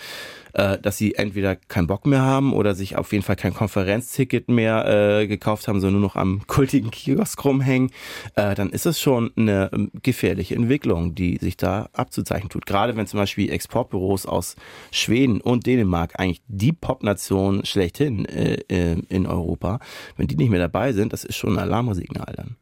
[0.54, 4.50] äh, dass sie entweder keinen Bock mehr haben oder sich auf jeden Fall kein Konferenzticket
[4.50, 7.92] mehr äh, gekauft haben, sondern nur noch am kultigen Kiosk rumhängen,
[8.36, 12.66] äh, dann ist es schon eine ähm, gefährliche Entwicklung, die sich da abzuzeichnen tut.
[12.66, 14.56] Gerade wenn zum Beispiel Exportbüros aus
[14.92, 19.80] Schweden und Dänemark eigentlich die Popnation schlechthin schlechthin äh, äh, in Europa,
[20.18, 22.56] wenn die nicht mehr dabei sind, das ist schon ein Alarmsignal dann.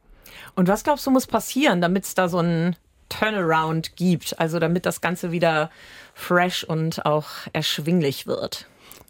[0.54, 2.76] Und was glaubst du muss passieren, damit es da so ein
[3.08, 5.70] Turnaround gibt, also damit das Ganze wieder
[6.14, 8.66] fresh und auch erschwinglich wird?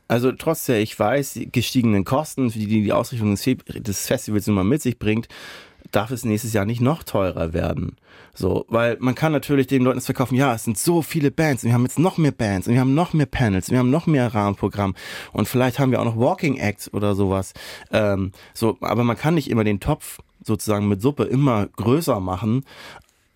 [0.06, 4.98] Also trotz der, ich weiß, gestiegenen Kosten, die die Ausrichtung des Festivals immer mit sich
[4.98, 5.28] bringt,
[5.94, 7.96] darf es nächstes Jahr nicht noch teurer werden.
[8.34, 11.62] So, weil man kann natürlich den Leuten das verkaufen, ja, es sind so viele Bands
[11.62, 13.78] und wir haben jetzt noch mehr Bands und wir haben noch mehr Panels, und wir
[13.78, 14.94] haben noch mehr Rahmenprogramm
[15.32, 17.52] und vielleicht haben wir auch noch Walking Acts oder sowas.
[17.92, 22.64] Ähm, so, aber man kann nicht immer den Topf sozusagen mit Suppe immer größer machen,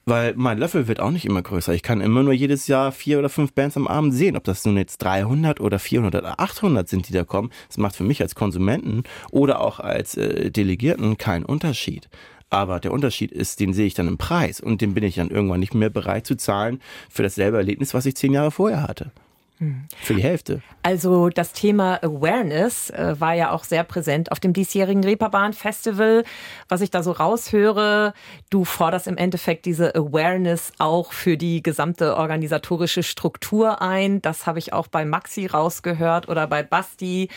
[0.08, 1.74] weil mein Löffel wird auch nicht immer größer.
[1.74, 4.36] Ich kann immer nur jedes Jahr vier oder fünf Bands am Abend sehen.
[4.36, 7.94] Ob das nun jetzt 300 oder 400 oder 800 sind, die da kommen, das macht
[7.94, 12.08] für mich als Konsumenten oder auch als äh, Delegierten keinen Unterschied.
[12.50, 15.30] Aber der Unterschied ist, den sehe ich dann im Preis und den bin ich dann
[15.30, 16.80] irgendwann nicht mehr bereit zu zahlen
[17.10, 19.12] für dasselbe Erlebnis, was ich zehn Jahre vorher hatte.
[19.58, 19.86] Hm.
[19.96, 20.62] Für die Hälfte.
[20.84, 26.22] Also das Thema Awareness äh, war ja auch sehr präsent auf dem diesjährigen Reeperbahn Festival.
[26.68, 28.14] Was ich da so raushöre,
[28.50, 34.22] du forderst im Endeffekt diese Awareness auch für die gesamte organisatorische Struktur ein.
[34.22, 37.28] Das habe ich auch bei Maxi rausgehört oder bei Basti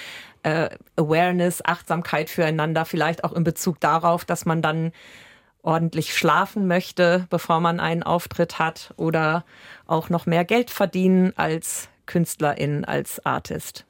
[0.43, 4.91] äh, Awareness, Achtsamkeit füreinander, vielleicht auch in Bezug darauf, dass man dann
[5.63, 9.45] ordentlich schlafen möchte, bevor man einen Auftritt hat oder
[9.85, 13.85] auch noch mehr Geld verdienen als Künstlerin, als Artist.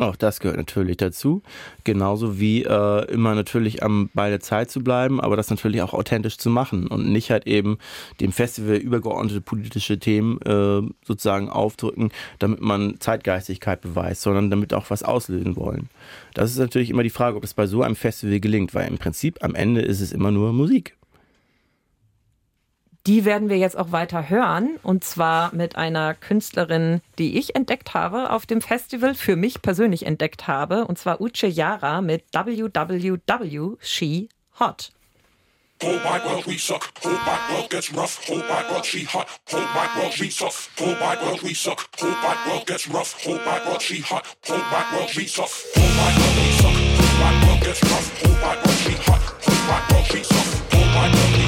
[0.00, 1.42] Auch das gehört natürlich dazu.
[1.84, 5.92] Genauso wie äh, immer natürlich am Ball der Zeit zu bleiben, aber das natürlich auch
[5.92, 7.76] authentisch zu machen und nicht halt eben
[8.18, 14.88] dem Festival übergeordnete politische Themen äh, sozusagen aufdrücken, damit man Zeitgeistigkeit beweist, sondern damit auch
[14.88, 15.90] was auslösen wollen.
[16.32, 18.96] Das ist natürlich immer die Frage, ob es bei so einem Festival gelingt, weil im
[18.96, 20.96] Prinzip am Ende ist es immer nur Musik.
[23.06, 24.78] Die werden wir jetzt auch weiter hören.
[24.82, 30.04] Und zwar mit einer Künstlerin, die ich entdeckt habe auf dem Festival, für mich persönlich
[30.04, 30.86] entdeckt habe.
[30.86, 34.28] Und zwar Uche Yara mit WWW She
[34.58, 34.92] Hot.
[35.82, 39.26] Whole wide world we suck, whole wide world gets rough, whole wide world she hot,
[39.48, 43.14] whole wide world we suck, whole wide world we suck, whole wide world gets rough,
[43.24, 46.76] whole wide world she hot, whole wide world we suck, whole wide world we suck,
[46.76, 50.46] whole wide world gets rough, whole wide world she hot, whole wide world we suck,
[50.70, 51.39] whole wide world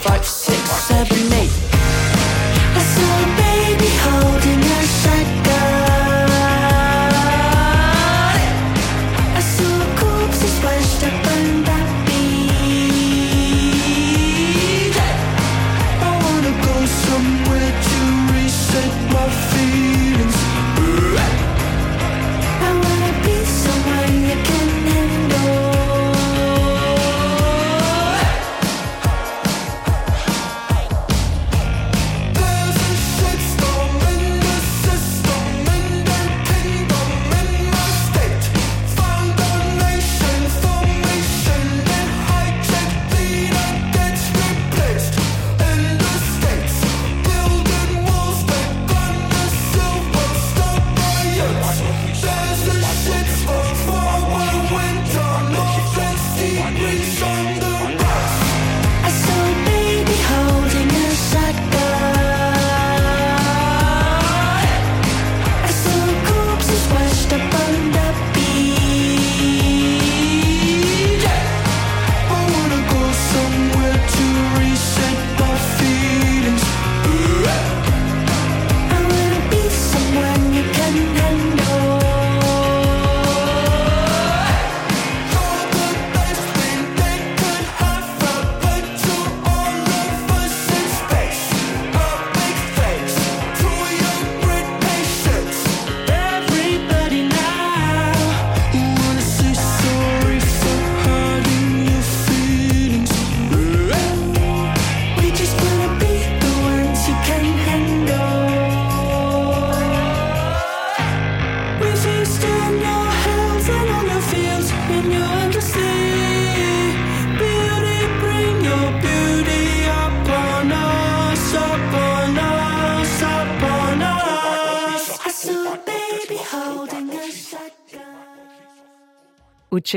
[0.00, 1.73] Five, six, seven, eight.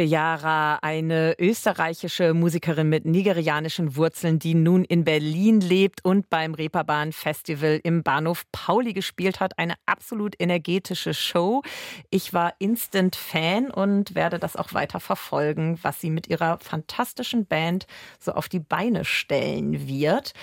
[0.01, 7.11] Yara, eine österreichische Musikerin mit nigerianischen Wurzeln, die nun in Berlin lebt und beim Reeperbahn
[7.11, 9.57] Festival im Bahnhof Pauli gespielt hat.
[9.57, 11.61] Eine absolut energetische Show.
[12.09, 17.45] Ich war Instant Fan und werde das auch weiter verfolgen, was sie mit ihrer fantastischen
[17.45, 17.87] Band
[18.19, 20.33] so auf die Beine stellen wird.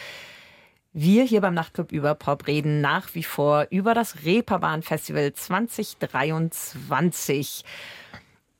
[0.92, 7.64] Wir hier beim Nachtclub über Pop reden nach wie vor über das Reeperbahn Festival 2023.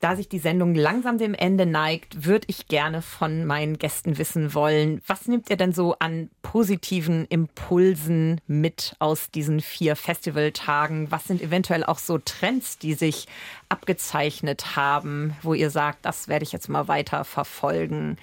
[0.05, 4.53] Da sich die Sendung langsam dem Ende neigt, würde ich gerne von meinen Gästen wissen
[4.53, 11.09] wollen, was nehmt ihr denn so an positiven Impulsen mit aus diesen vier Festivaltagen?
[11.09, 13.25] Was sind eventuell auch so Trends, die sich
[13.67, 18.17] abgezeichnet haben, wo ihr sagt, das werde ich jetzt mal weiter verfolgen?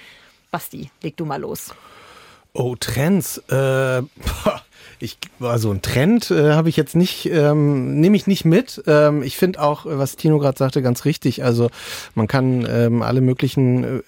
[0.53, 1.75] Basti, leg du mal los.
[2.53, 3.39] Oh, Trends.
[3.49, 4.03] Äh,
[4.99, 8.83] ich also ein Trend äh, habe ich jetzt nicht, ähm, nehme ich nicht mit.
[8.87, 11.45] Ähm, ich finde auch, was Tino gerade sagte, ganz richtig.
[11.45, 11.71] Also
[12.15, 14.03] man kann ähm, alle möglichen äh,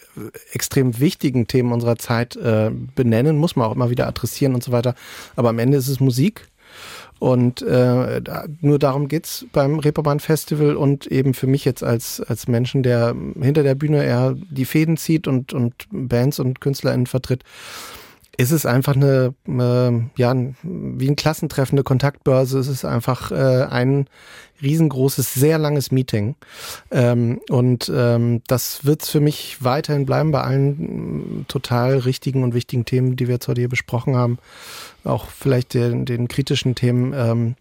[0.53, 4.73] extrem wichtigen Themen unserer Zeit äh, benennen, muss man auch immer wieder adressieren und so
[4.73, 4.95] weiter.
[5.37, 6.49] Aber am Ende ist es Musik.
[7.21, 8.21] Und äh,
[8.61, 13.15] nur darum geht's beim Reeperbahn Festival und eben für mich jetzt als, als Menschen, der
[13.41, 17.45] hinter der Bühne eher die Fäden zieht und, und Bands und KünstlerInnen vertritt
[18.37, 22.59] ist es einfach eine, äh, ja, wie ein Klassentreffen, eine Kontaktbörse.
[22.59, 24.07] Es ist einfach äh, ein
[24.63, 26.37] riesengroßes, sehr langes Meeting.
[26.91, 32.43] Ähm, und ähm, das wird es für mich weiterhin bleiben bei allen äh, total richtigen
[32.43, 34.39] und wichtigen Themen, die wir jetzt heute hier besprochen haben.
[35.05, 37.13] Auch vielleicht den, den kritischen Themen.
[37.15, 37.55] Ähm,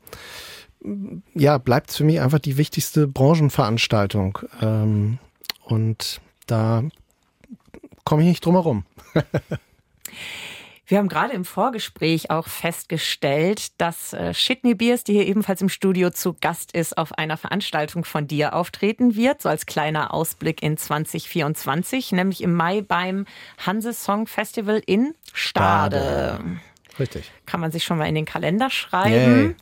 [1.33, 4.39] ja, bleibt es für mich einfach die wichtigste Branchenveranstaltung.
[4.61, 5.17] Ähm,
[5.63, 6.83] und da
[8.03, 8.85] komme ich nicht drum herum.
[10.93, 15.69] Wir haben gerade im Vorgespräch auch festgestellt, dass äh, Shitney Beers, die hier ebenfalls im
[15.69, 20.61] Studio zu Gast ist, auf einer Veranstaltung von dir auftreten wird, so als kleiner Ausblick
[20.61, 23.25] in 2024, nämlich im Mai beim
[23.57, 25.97] Hanse Song Festival in Stade.
[25.97, 26.59] Stade.
[26.99, 27.31] Richtig.
[27.47, 29.47] Kann man sich schon mal in den Kalender schreiben.
[29.47, 29.55] Yay.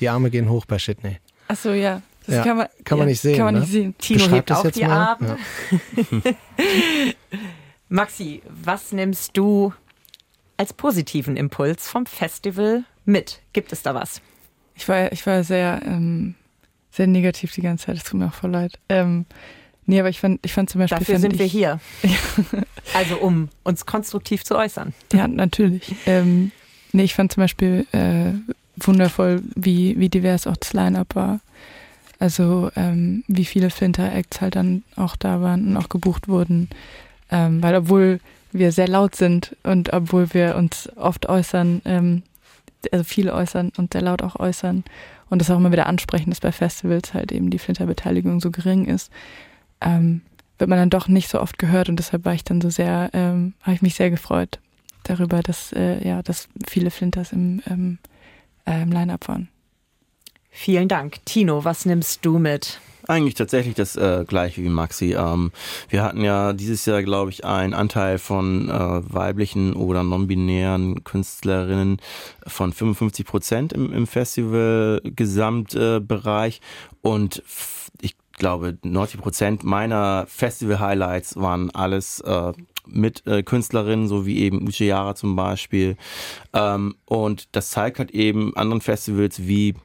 [0.00, 1.18] Die Arme gehen hoch bei Shitney.
[1.48, 2.00] Ach so, ja.
[2.24, 3.36] Das ja, kann man, kann man ja, nicht sehen.
[3.36, 3.60] Kann man ne?
[3.60, 3.94] nicht sehen.
[3.98, 5.36] Tino hebt auch die Arme.
[6.24, 6.32] Ja.
[7.90, 9.74] Maxi, was nimmst du
[10.58, 13.40] als positiven Impuls vom Festival mit?
[13.54, 14.20] Gibt es da was?
[14.74, 16.34] Ich war, ich war sehr, ähm,
[16.90, 17.96] sehr negativ die ganze Zeit.
[17.96, 18.78] Es tut mir auch voll leid.
[18.88, 19.24] Ähm,
[19.86, 20.98] nee, aber ich fand, ich fand zum Beispiel.
[20.98, 21.80] Dafür sind ich, wir hier.
[22.94, 24.92] also, um uns konstruktiv zu äußern.
[25.12, 25.94] Ja, natürlich.
[26.06, 26.50] Ähm,
[26.92, 28.32] nee, ich fand zum Beispiel äh,
[28.76, 31.40] wundervoll, wie, wie divers auch das Line-Up war.
[32.18, 36.68] Also, ähm, wie viele Flinter-Acts halt dann auch da waren und auch gebucht wurden.
[37.30, 38.20] Ähm, weil, obwohl
[38.52, 42.22] wir sehr laut sind und obwohl wir uns oft äußern, ähm,
[42.92, 44.84] also viele äußern und sehr laut auch äußern
[45.28, 48.86] und das auch immer wieder ansprechen, dass bei Festivals halt eben die Flinterbeteiligung so gering
[48.86, 49.10] ist,
[49.80, 50.22] ähm,
[50.58, 53.10] wird man dann doch nicht so oft gehört und deshalb war ich dann so sehr,
[53.12, 54.58] ähm, habe ich mich sehr gefreut
[55.04, 57.98] darüber, dass äh, ja, dass viele Flinters im, ähm,
[58.66, 59.48] äh, im Line-Up waren.
[60.50, 61.24] Vielen Dank.
[61.24, 62.80] Tino, was nimmst du mit?
[63.10, 65.14] Eigentlich tatsächlich das äh, gleiche wie Maxi.
[65.14, 65.50] Ähm,
[65.88, 72.02] wir hatten ja dieses Jahr, glaube ich, einen Anteil von äh, weiblichen oder non-binären Künstlerinnen
[72.46, 76.58] von 55 Prozent im, im Festival-Gesamtbereich.
[76.58, 76.60] Äh,
[77.00, 77.42] und
[78.02, 82.52] ich glaube, 90 Prozent meiner Festival-Highlights waren alles äh,
[82.86, 85.96] mit äh, Künstlerinnen, so wie eben Uche Yara zum Beispiel.
[86.52, 89.76] Ähm, und das zeigt halt eben anderen Festivals wie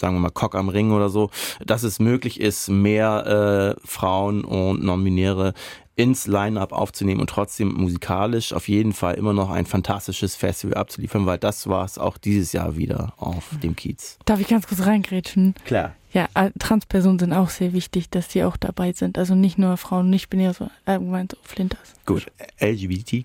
[0.00, 1.30] sagen wir mal Cock am Ring oder so,
[1.64, 5.54] dass es möglich ist, mehr äh, Frauen und Non-Binäre
[6.00, 11.26] ins Line-Up aufzunehmen und trotzdem musikalisch auf jeden Fall immer noch ein fantastisches Festival abzuliefern,
[11.26, 14.18] weil das war es auch dieses Jahr wieder auf dem Kiez.
[14.24, 15.54] Darf ich ganz kurz reingrätschen?
[15.66, 15.94] Klar.
[16.12, 19.18] Ja, äh, Transpersonen sind auch sehr wichtig, dass die auch dabei sind.
[19.18, 21.94] Also nicht nur Frauen, nicht binär, so allgemein so Flinters.
[22.06, 22.26] Gut,
[22.60, 23.24] LGBTQ+.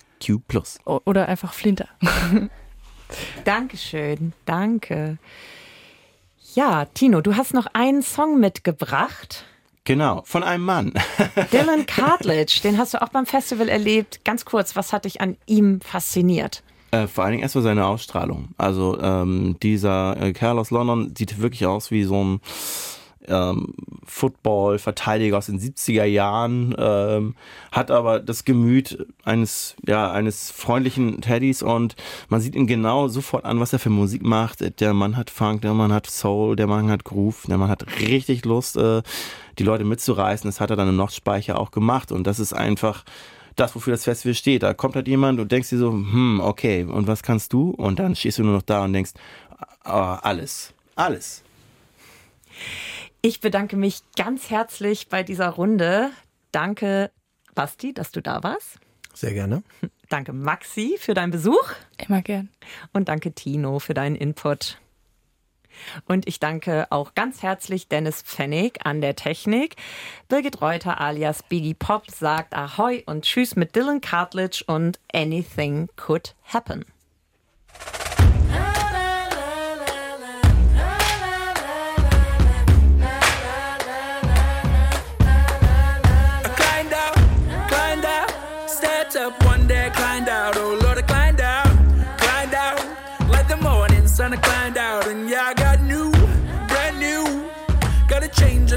[0.84, 1.88] Oder einfach Flinter.
[3.45, 5.17] Dankeschön, danke.
[6.56, 9.43] Ja, Tino, du hast noch einen Song mitgebracht.
[9.84, 10.93] Genau, von einem Mann.
[11.51, 14.24] Dylan Cartledge, den hast du auch beim Festival erlebt.
[14.24, 16.64] Ganz kurz, was hat dich an ihm fasziniert?
[16.91, 18.49] Äh, vor allen Dingen erstmal seine Ausstrahlung.
[18.58, 22.39] Also ähm, dieser äh, Kerl aus London sieht wirklich aus wie so ein
[23.28, 23.73] ähm,
[24.05, 27.36] Football-Verteidiger aus den 70er Jahren, ähm,
[27.71, 31.95] hat aber das Gemüt eines, ja, eines freundlichen Teddys und
[32.30, 34.80] man sieht ihn genau sofort an, was er für Musik macht.
[34.80, 37.86] Der Mann hat Funk, der Mann hat Soul, der Mann hat Groove, der Mann hat
[37.99, 39.01] richtig Lust, äh,
[39.57, 40.47] die Leute mitzureißen.
[40.47, 43.03] Das hat er dann im Nordspeicher auch gemacht und das ist einfach
[43.55, 44.63] das, wofür das Festival steht.
[44.63, 47.71] Da kommt halt jemand und denkst dir so, hm, okay, und was kannst du?
[47.71, 49.11] Und dann stehst du nur noch da und denkst,
[49.86, 51.43] oh, alles, alles.
[53.28, 56.11] Ich bedanke mich ganz herzlich bei dieser Runde.
[56.51, 57.09] Danke,
[57.55, 58.78] Basti, dass du da warst.
[59.15, 59.63] Sehr gerne.
[60.09, 61.71] Danke, Maxi, für deinen Besuch.
[61.97, 62.49] Immer gern.
[62.93, 64.80] Und danke, Tino, für deinen Input.
[66.05, 69.76] Und ich danke auch ganz herzlich Dennis Pfennig an der Technik.
[70.28, 76.36] Birgit Reuter alias Biggie Pop sagt Ahoi und Tschüss mit Dylan Cartledge und Anything Could
[76.43, 76.86] Happen.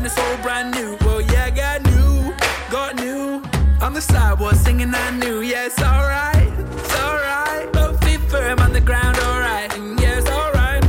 [0.09, 0.96] It's all brand new.
[1.02, 2.34] Well, yeah, I got new,
[2.70, 3.42] got new.
[3.82, 5.40] On the sidewalk singing I knew.
[5.42, 7.70] Yeah, it's alright, it's alright.
[7.74, 9.70] Both feet firm on the ground, alright.
[9.76, 10.84] And yeah, it's alright,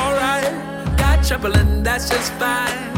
[0.00, 0.98] alright.
[0.98, 2.95] Got trouble and that's just fine.